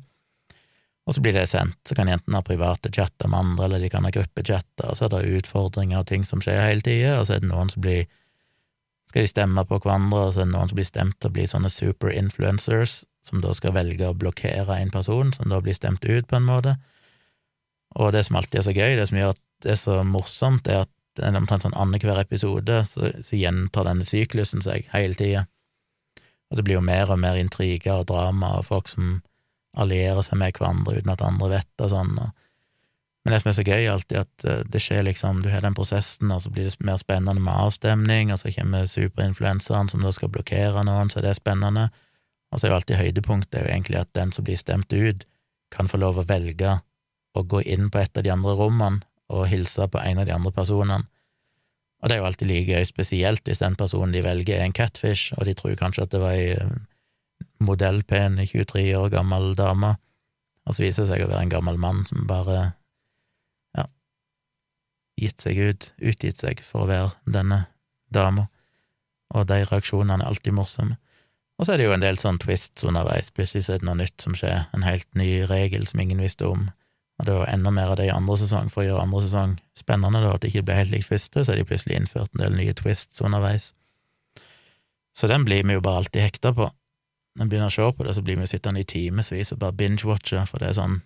[1.06, 1.78] og så blir det sendt.
[1.86, 4.98] Så kan de enten ha private chatter med andre, eller de kan ha gruppechatter, og
[4.98, 7.70] så er det utfordringer og ting som skjer hele tida, og så er det noen
[7.70, 8.06] som blir
[9.06, 11.34] skal de stemme på hverandre, og så er det noen som blir stemt til å
[11.36, 15.78] bli sånne super influencers, som da skal velge å blokkere en person, som da blir
[15.78, 16.74] stemt ut, på en måte.
[17.94, 20.66] Og det som alltid er så gøy, det som gjør at det er så morsomt,
[20.66, 25.16] er at det er omtrent sånn annenhver episode så, så gjentar denne syklusen seg hele
[25.16, 25.46] tida.
[26.50, 29.20] Og det blir jo mer og mer intriger og drama og folk som
[29.76, 32.12] allierer seg med hverandre uten at andre vet det og sånn.
[33.26, 35.74] Men det som er så gøy, alltid at eh, det skjer liksom, du har den
[35.74, 40.12] prosessen, og så blir det mer spennende med avstemning, og så kommer superinfluenseren som da
[40.14, 41.88] skal blokkere noen, så det er spennende.
[42.54, 45.26] Og så er jo alltid høydepunktet jo egentlig at den som blir stemt ut,
[45.74, 46.76] kan få lov å velge
[47.34, 49.02] å gå inn på et av de andre rommene
[49.32, 51.04] og hilse på en av de andre personene.
[52.02, 54.76] Og det er jo alltid like gøy, spesielt hvis den personen de velger, er en
[54.76, 56.56] catfish, og de tror kanskje at det var ei
[57.58, 59.94] modellpen, 23 år gammel dame,
[60.66, 62.58] og så viser det seg å være en gammel mann som bare
[63.78, 63.86] ja,
[65.20, 67.64] gitt seg ut, utgitt seg for å være denne
[68.12, 68.48] dama,
[69.34, 70.98] og de reaksjonene er alltid morsomme.
[71.56, 73.98] Og så er det jo en del sånn twists underveis, plutselig så er det noe
[74.02, 76.68] nytt som skjer, en helt ny regel som ingen visste om,
[77.16, 79.56] og det var enda mer av det i andre sesong for å gjøre andre sesong
[79.78, 82.42] spennende, da, at det ikke ble helt likt første, så har de plutselig innført en
[82.42, 83.70] del nye twists underveis.
[85.16, 86.68] Så den blir vi jo bare alltid hekta på.
[87.36, 89.60] Når vi begynner å se på det, så blir vi jo sittende i timevis og
[89.62, 91.02] bare binge-watche, for det er sånn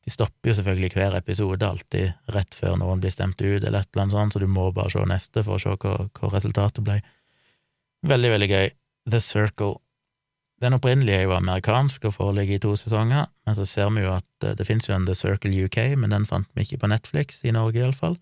[0.00, 3.88] De stopper jo selvfølgelig hver episode alltid rett før noen blir stemt ut, eller et
[3.92, 6.80] eller annet sånt, så du må bare se neste for å se hva, hva resultatet
[6.86, 6.96] ble.
[8.08, 8.70] Veldig, veldig gøy.
[9.12, 9.76] The Circle.
[10.60, 14.12] Den opprinnelige er jo amerikansk og foreligger i to sesonger, men så ser vi jo
[14.12, 16.90] at eh, det finnes jo en The Circle UK, men den fant vi ikke på
[16.92, 18.18] Netflix, i Norge iallfall.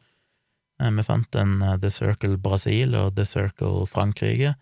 [0.79, 4.55] Eh, vi fant en eh, The Circle Brasil og The Circle Frankrike,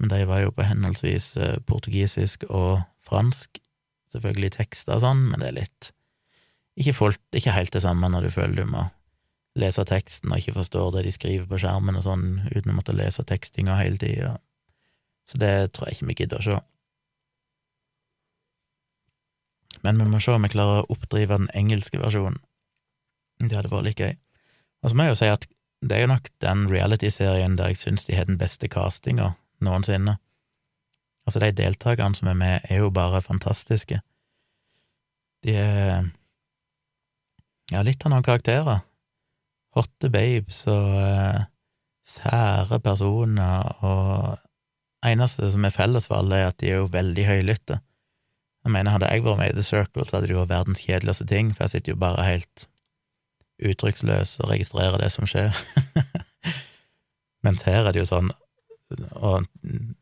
[0.00, 1.34] men de var jo på henholdsvis
[1.68, 3.58] portugisisk og fransk.
[4.14, 5.90] Selvfølgelig tekster og sånn, men det er litt
[6.80, 8.86] ikke, folk, ikke helt det samme når du føler du må
[9.60, 12.94] lese teksten og ikke forstår det de skriver på skjermen og sånn, uten å måtte
[12.96, 14.36] lese tekstinga hele tida.
[15.28, 16.58] Så det tror jeg ikke vi gidder å se.
[19.86, 22.40] Men vi må se om vi klarer å oppdrive den engelske versjonen.
[23.40, 24.14] Det hadde vært litt gøy.
[24.82, 25.46] Og så må jeg jo si at
[25.80, 29.32] det er jo nok den reality-serien der jeg syns de har den beste castinga
[29.64, 30.18] noensinne.
[31.24, 34.00] Altså, de deltakerne som er med, er jo bare fantastiske.
[35.44, 36.10] De er
[37.72, 38.82] ja, litt av noen karakterer.
[39.76, 41.42] Hotte babes og eh,
[42.04, 44.38] sære personer og
[45.00, 47.78] Eneste som er felles for alle, er at de er jo veldig høylytte.
[48.64, 50.84] Jeg mener, hadde jeg vært med i The Circle, så hadde det jo vært verdens
[50.84, 52.66] kjedeligste ting, for jeg sitter jo bare helt
[53.60, 55.56] uttrykksløs og registrerer det som skjer.
[57.44, 58.30] Mens her er det jo sånn,
[59.16, 59.46] og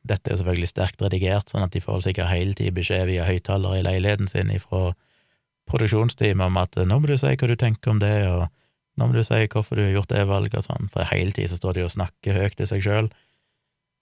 [0.08, 3.26] dette er jo selvfølgelig sterkt redigert, sånn at de får sikkert hele tiden beskjed via
[3.28, 4.90] høyttalere i leiligheten sin ifra
[5.68, 8.48] produksjonsteamet om at 'nå må du si hva du tenker om det', og
[8.96, 11.48] 'nå må du si hvorfor du har gjort det valget', og sånn, for hele tiden
[11.52, 13.10] så står de og snakker høyt til seg sjøl.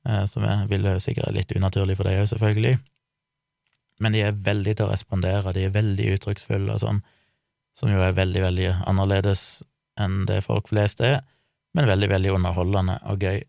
[0.07, 2.79] Eh, som jeg ville sikkert er litt unaturlig for deg òg, selvfølgelig.
[4.03, 7.03] Men de er veldig til å respondere, de er veldig uttrykksfulle og sånn,
[7.77, 9.63] som jo er veldig, veldig annerledes
[10.01, 11.23] enn det folk flest er,
[11.77, 13.41] men veldig, veldig underholdende og gøy.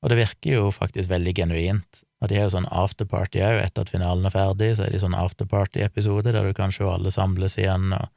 [0.00, 2.02] Og det virker jo faktisk veldig genuint.
[2.20, 5.00] Og de er jo sånn afterparty òg, etter at finalen er ferdig, så er de
[5.00, 8.08] sånn afterparty-episode der du kan se alle samles igjen, og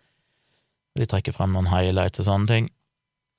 [0.99, 2.72] de trekker fram noen highlights og sånne ting.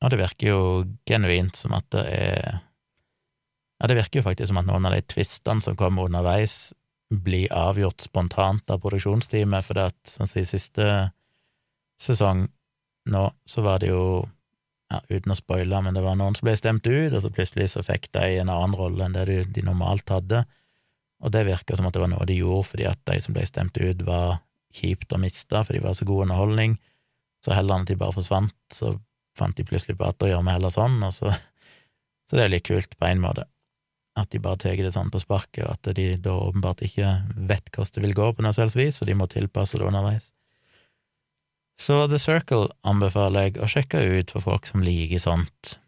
[0.04, 0.60] Og det virker jo
[1.08, 2.60] genuint som at det er
[3.80, 6.72] ja, det virker jo faktisk som at noen av de tvistene som kommer underveis,
[7.10, 10.86] blir avgjort spontant av produksjonsteamet, for det at, sånn som siste
[12.00, 12.46] sesong
[13.10, 14.24] nå, så var det jo,
[14.92, 17.70] ja, uten å spoile, men det var noen som ble stemt ut, og så plutselig
[17.74, 20.44] så fikk de en annen rolle enn det de normalt hadde,
[21.24, 23.44] og det virka som at det var noe de gjorde fordi at de som ble
[23.48, 24.40] stemt ut, var
[24.74, 26.78] kjipt å miste, for de var så god underholdning,
[27.44, 28.96] så heller enn at de bare forsvant, så
[29.38, 31.34] fant de plutselig på at da gjør vi heller sånn, og så
[32.24, 33.42] Så det er litt kult på en måte
[34.14, 37.70] at de bare tar det sånn på sparket, og at de da åpenbart ikke vet
[37.74, 40.30] hvordan det vil gå på noe vis, for de må tilpasse det underveis.
[41.74, 45.78] Så The Circle anbefaler jeg å sjekke ut for folk som liker sånt.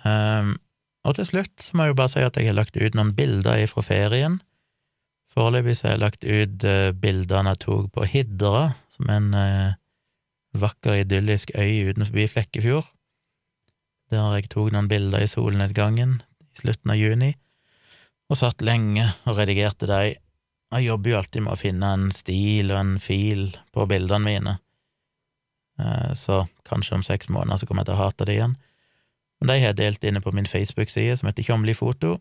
[0.00, 0.56] Um,
[1.04, 3.12] og til slutt så må jeg jo bare si at jeg har lagt ut noen
[3.16, 4.38] bilder fra ferien.
[5.34, 9.36] Foreløpig så har jeg lagt ut uh, bildene jeg tok på Hidra, som er en
[9.36, 9.76] uh,
[10.56, 12.88] vakker, idyllisk øy utenfor Flekkefjord,
[14.08, 16.22] der jeg tok noen bilder i solnedgangen
[16.58, 17.32] slutten av juni,
[18.28, 20.16] og satt lenge og redigerte de.
[20.68, 24.56] Jeg jobber jo alltid med å finne en stil og en fil på bildene mine,
[25.80, 28.56] eh, så kanskje om seks måneder så kommer jeg til å hate det igjen.
[29.38, 32.18] Men de har jeg delt inne på min Facebook-side, som heter Tjomli foto.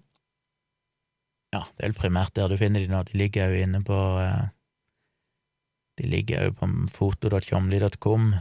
[1.55, 3.97] Ja, det er vel primært der du finner de nå, de ligger jo inne på
[4.22, 4.47] eh,
[5.97, 8.35] De ligger jo på foto.tjomli.com,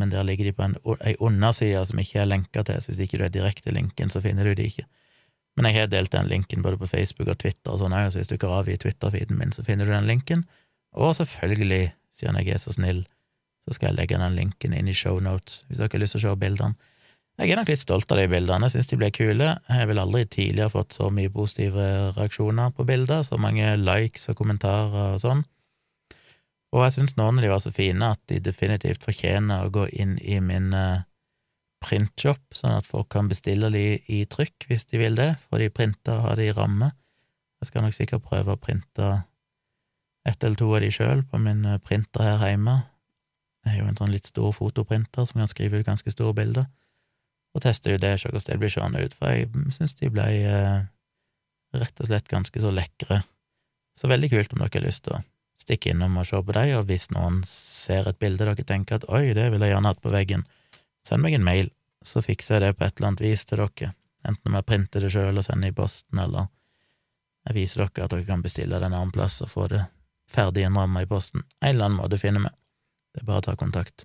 [0.00, 0.72] men der ligger de på en,
[1.06, 4.22] ei underside som ikke er lenka til, så hvis ikke du er direkte linken, så
[4.24, 4.86] finner du de ikke.
[5.58, 8.30] Men jeg har delt den linken både på Facebook og Twitter og sånn så hvis
[8.30, 10.44] du graver i Twitter-feeden min, så finner du den linken.
[10.94, 13.02] Og selvfølgelig, siden jeg er så snill,
[13.66, 16.28] så skal jeg legge den linken inn i shownotes, hvis dere har lyst til å
[16.28, 16.90] se bildene.
[17.40, 19.46] Jeg er nok litt stolt av de bildene, jeg syns de ble kule.
[19.54, 21.86] Jeg har vel aldri tidligere fått så mye positive
[22.16, 25.44] reaksjoner på bilder, så mange likes og kommentarer og sånn.
[26.70, 29.86] Og jeg syns noen av de var så fine at de definitivt fortjener å gå
[29.90, 31.00] inn i min uh,
[31.80, 35.70] printshop, sånn at folk kan bestille de i trykk hvis de vil det, få de
[35.72, 36.90] printa og ha de i ramme.
[37.60, 39.08] Jeg skal nok sikkert prøve å printe
[40.28, 42.76] ett eller to av de sjøl på min eh, printer her hjemme.
[43.64, 46.68] Jeg har jo en sånn litt stor fotoprinter som kan skrive ut ganske store bilder,
[47.56, 50.28] og teste ut det, se hvordan det blir seende ut, for jeg syns de ble
[50.48, 50.86] eh,
[51.76, 53.22] rett og slett ganske så lekre.
[53.98, 55.22] Så veldig kult om dere har lyst til å
[55.60, 59.08] stikke innom og se på dem, og hvis noen ser et bilde dere tenker at
[59.12, 60.46] oi, det ville jeg gjerne hatt på veggen,
[61.10, 61.72] Send meg en mail,
[62.06, 63.88] så fikser jeg det på et eller annet vis til dere,
[64.22, 66.46] enten om jeg printer det sjøl og sender i posten, eller
[67.48, 69.80] Jeg viser dere at dere kan bestille det en annen plass og få det
[70.30, 71.42] ferdig innramma i posten.
[71.60, 72.50] En eller annen måte finner vi.
[73.14, 74.04] Det er bare å ta kontakt.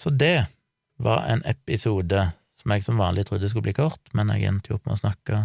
[0.00, 0.48] Så det
[0.96, 2.24] var en episode
[2.56, 5.42] som jeg som vanlig trodde skulle bli kort, men jeg endte opp med å snakke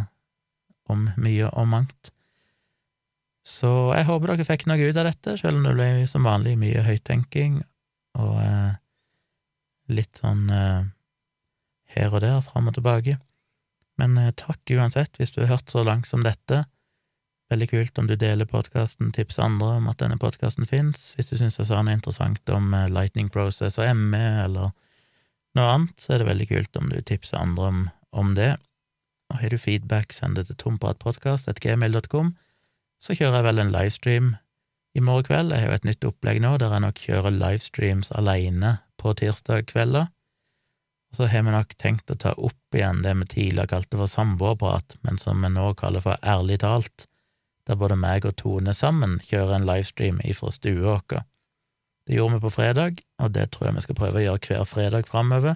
[0.89, 2.11] om mye og mangt.
[3.45, 6.55] Så jeg håper dere fikk noe ut av dette, selv om det ble som vanlig
[6.57, 7.59] mye høyttenking
[8.17, 8.54] og eh,
[9.91, 10.85] litt sånn eh,
[11.95, 13.17] her og der, fram og tilbake.
[14.01, 16.63] Men eh, takk uansett hvis du har hørt så langt som dette.
[17.53, 21.11] Veldig kult om du deler podkasten, tipser andre om at denne podkasten fins.
[21.15, 24.71] Hvis du syns jeg sa noe interessant om eh, Lightning Process og ME eller
[25.55, 28.55] noe annet, så er det veldig kult om du tipser andre om, om det.
[29.31, 32.33] Og har du feedback, send det til tompratpodkast.gmail.com.
[33.01, 34.33] Så kjører jeg vel en livestream
[34.95, 35.53] i morgen kveld.
[35.53, 40.07] Har jo et nytt opplegg nå der jeg nok kjører livestreams alene på tirsdag kvelder.
[41.11, 44.11] Og så har vi nok tenkt å ta opp igjen det vi tidligere kalte for
[44.11, 47.07] samboerprat, men som vi nå kaller for Ærlig talt,
[47.67, 51.23] der både meg og Tone sammen kjører en livestream ifra stua vår.
[52.05, 54.67] Det gjorde vi på fredag, og det tror jeg vi skal prøve å gjøre hver
[54.69, 55.55] fredag framover.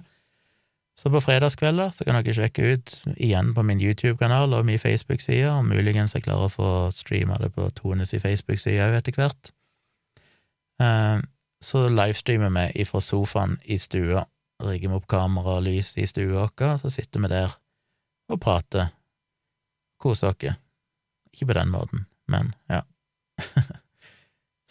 [1.00, 5.48] Så på fredagskvelder så kan dere sjekke ut igjen på min YouTube-kanal og min Facebook-side,
[5.48, 9.48] og muligens jeg klarer å få streama det på Tones i Facebook-side òg etter hvert.
[10.84, 11.22] Eh,
[11.64, 14.26] så livestreamer vi ifra sofaen i stua,
[14.60, 17.54] rigger vi opp kamera og lys i stua vår, så sitter vi der
[18.28, 18.90] og prater,
[20.04, 20.58] koser dere.
[21.32, 22.82] Ikke på den måten, men ja.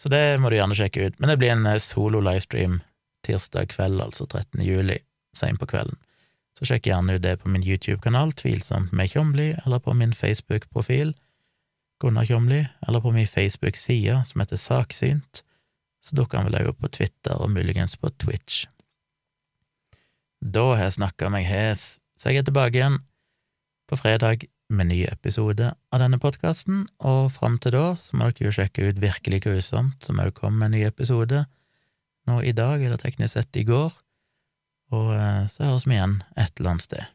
[0.00, 1.18] Så det må du gjerne sjekke ut.
[1.18, 2.78] Men det blir en eh, solo-livestream
[3.26, 4.62] tirsdag kveld, altså 13.
[4.64, 5.00] juli,
[5.36, 5.98] seint på kvelden.
[6.60, 11.14] Så sjekk gjerne ut det på min YouTube-kanal, Tvilsomt med Tjomli, eller på min Facebook-profil,
[12.00, 15.40] Gunnar Tjomli, eller på min Facebook-side, som heter Saksynt.
[16.04, 18.66] Så dukker han vel òg opp på Twitter, og muligens på Twitch.
[20.40, 23.00] Da har jeg snakka meg hes, så jeg er tilbake igjen
[23.88, 28.50] på fredag med ny episode av denne podkasten, og fram til da så må dere
[28.50, 31.46] jo sjekke ut Virkelig grusomt, som òg kom med en ny episode
[32.28, 33.96] nå i dag, eller teknisk sett i går,
[34.90, 37.10] og eh, så høres vi igjen et eller annet sted.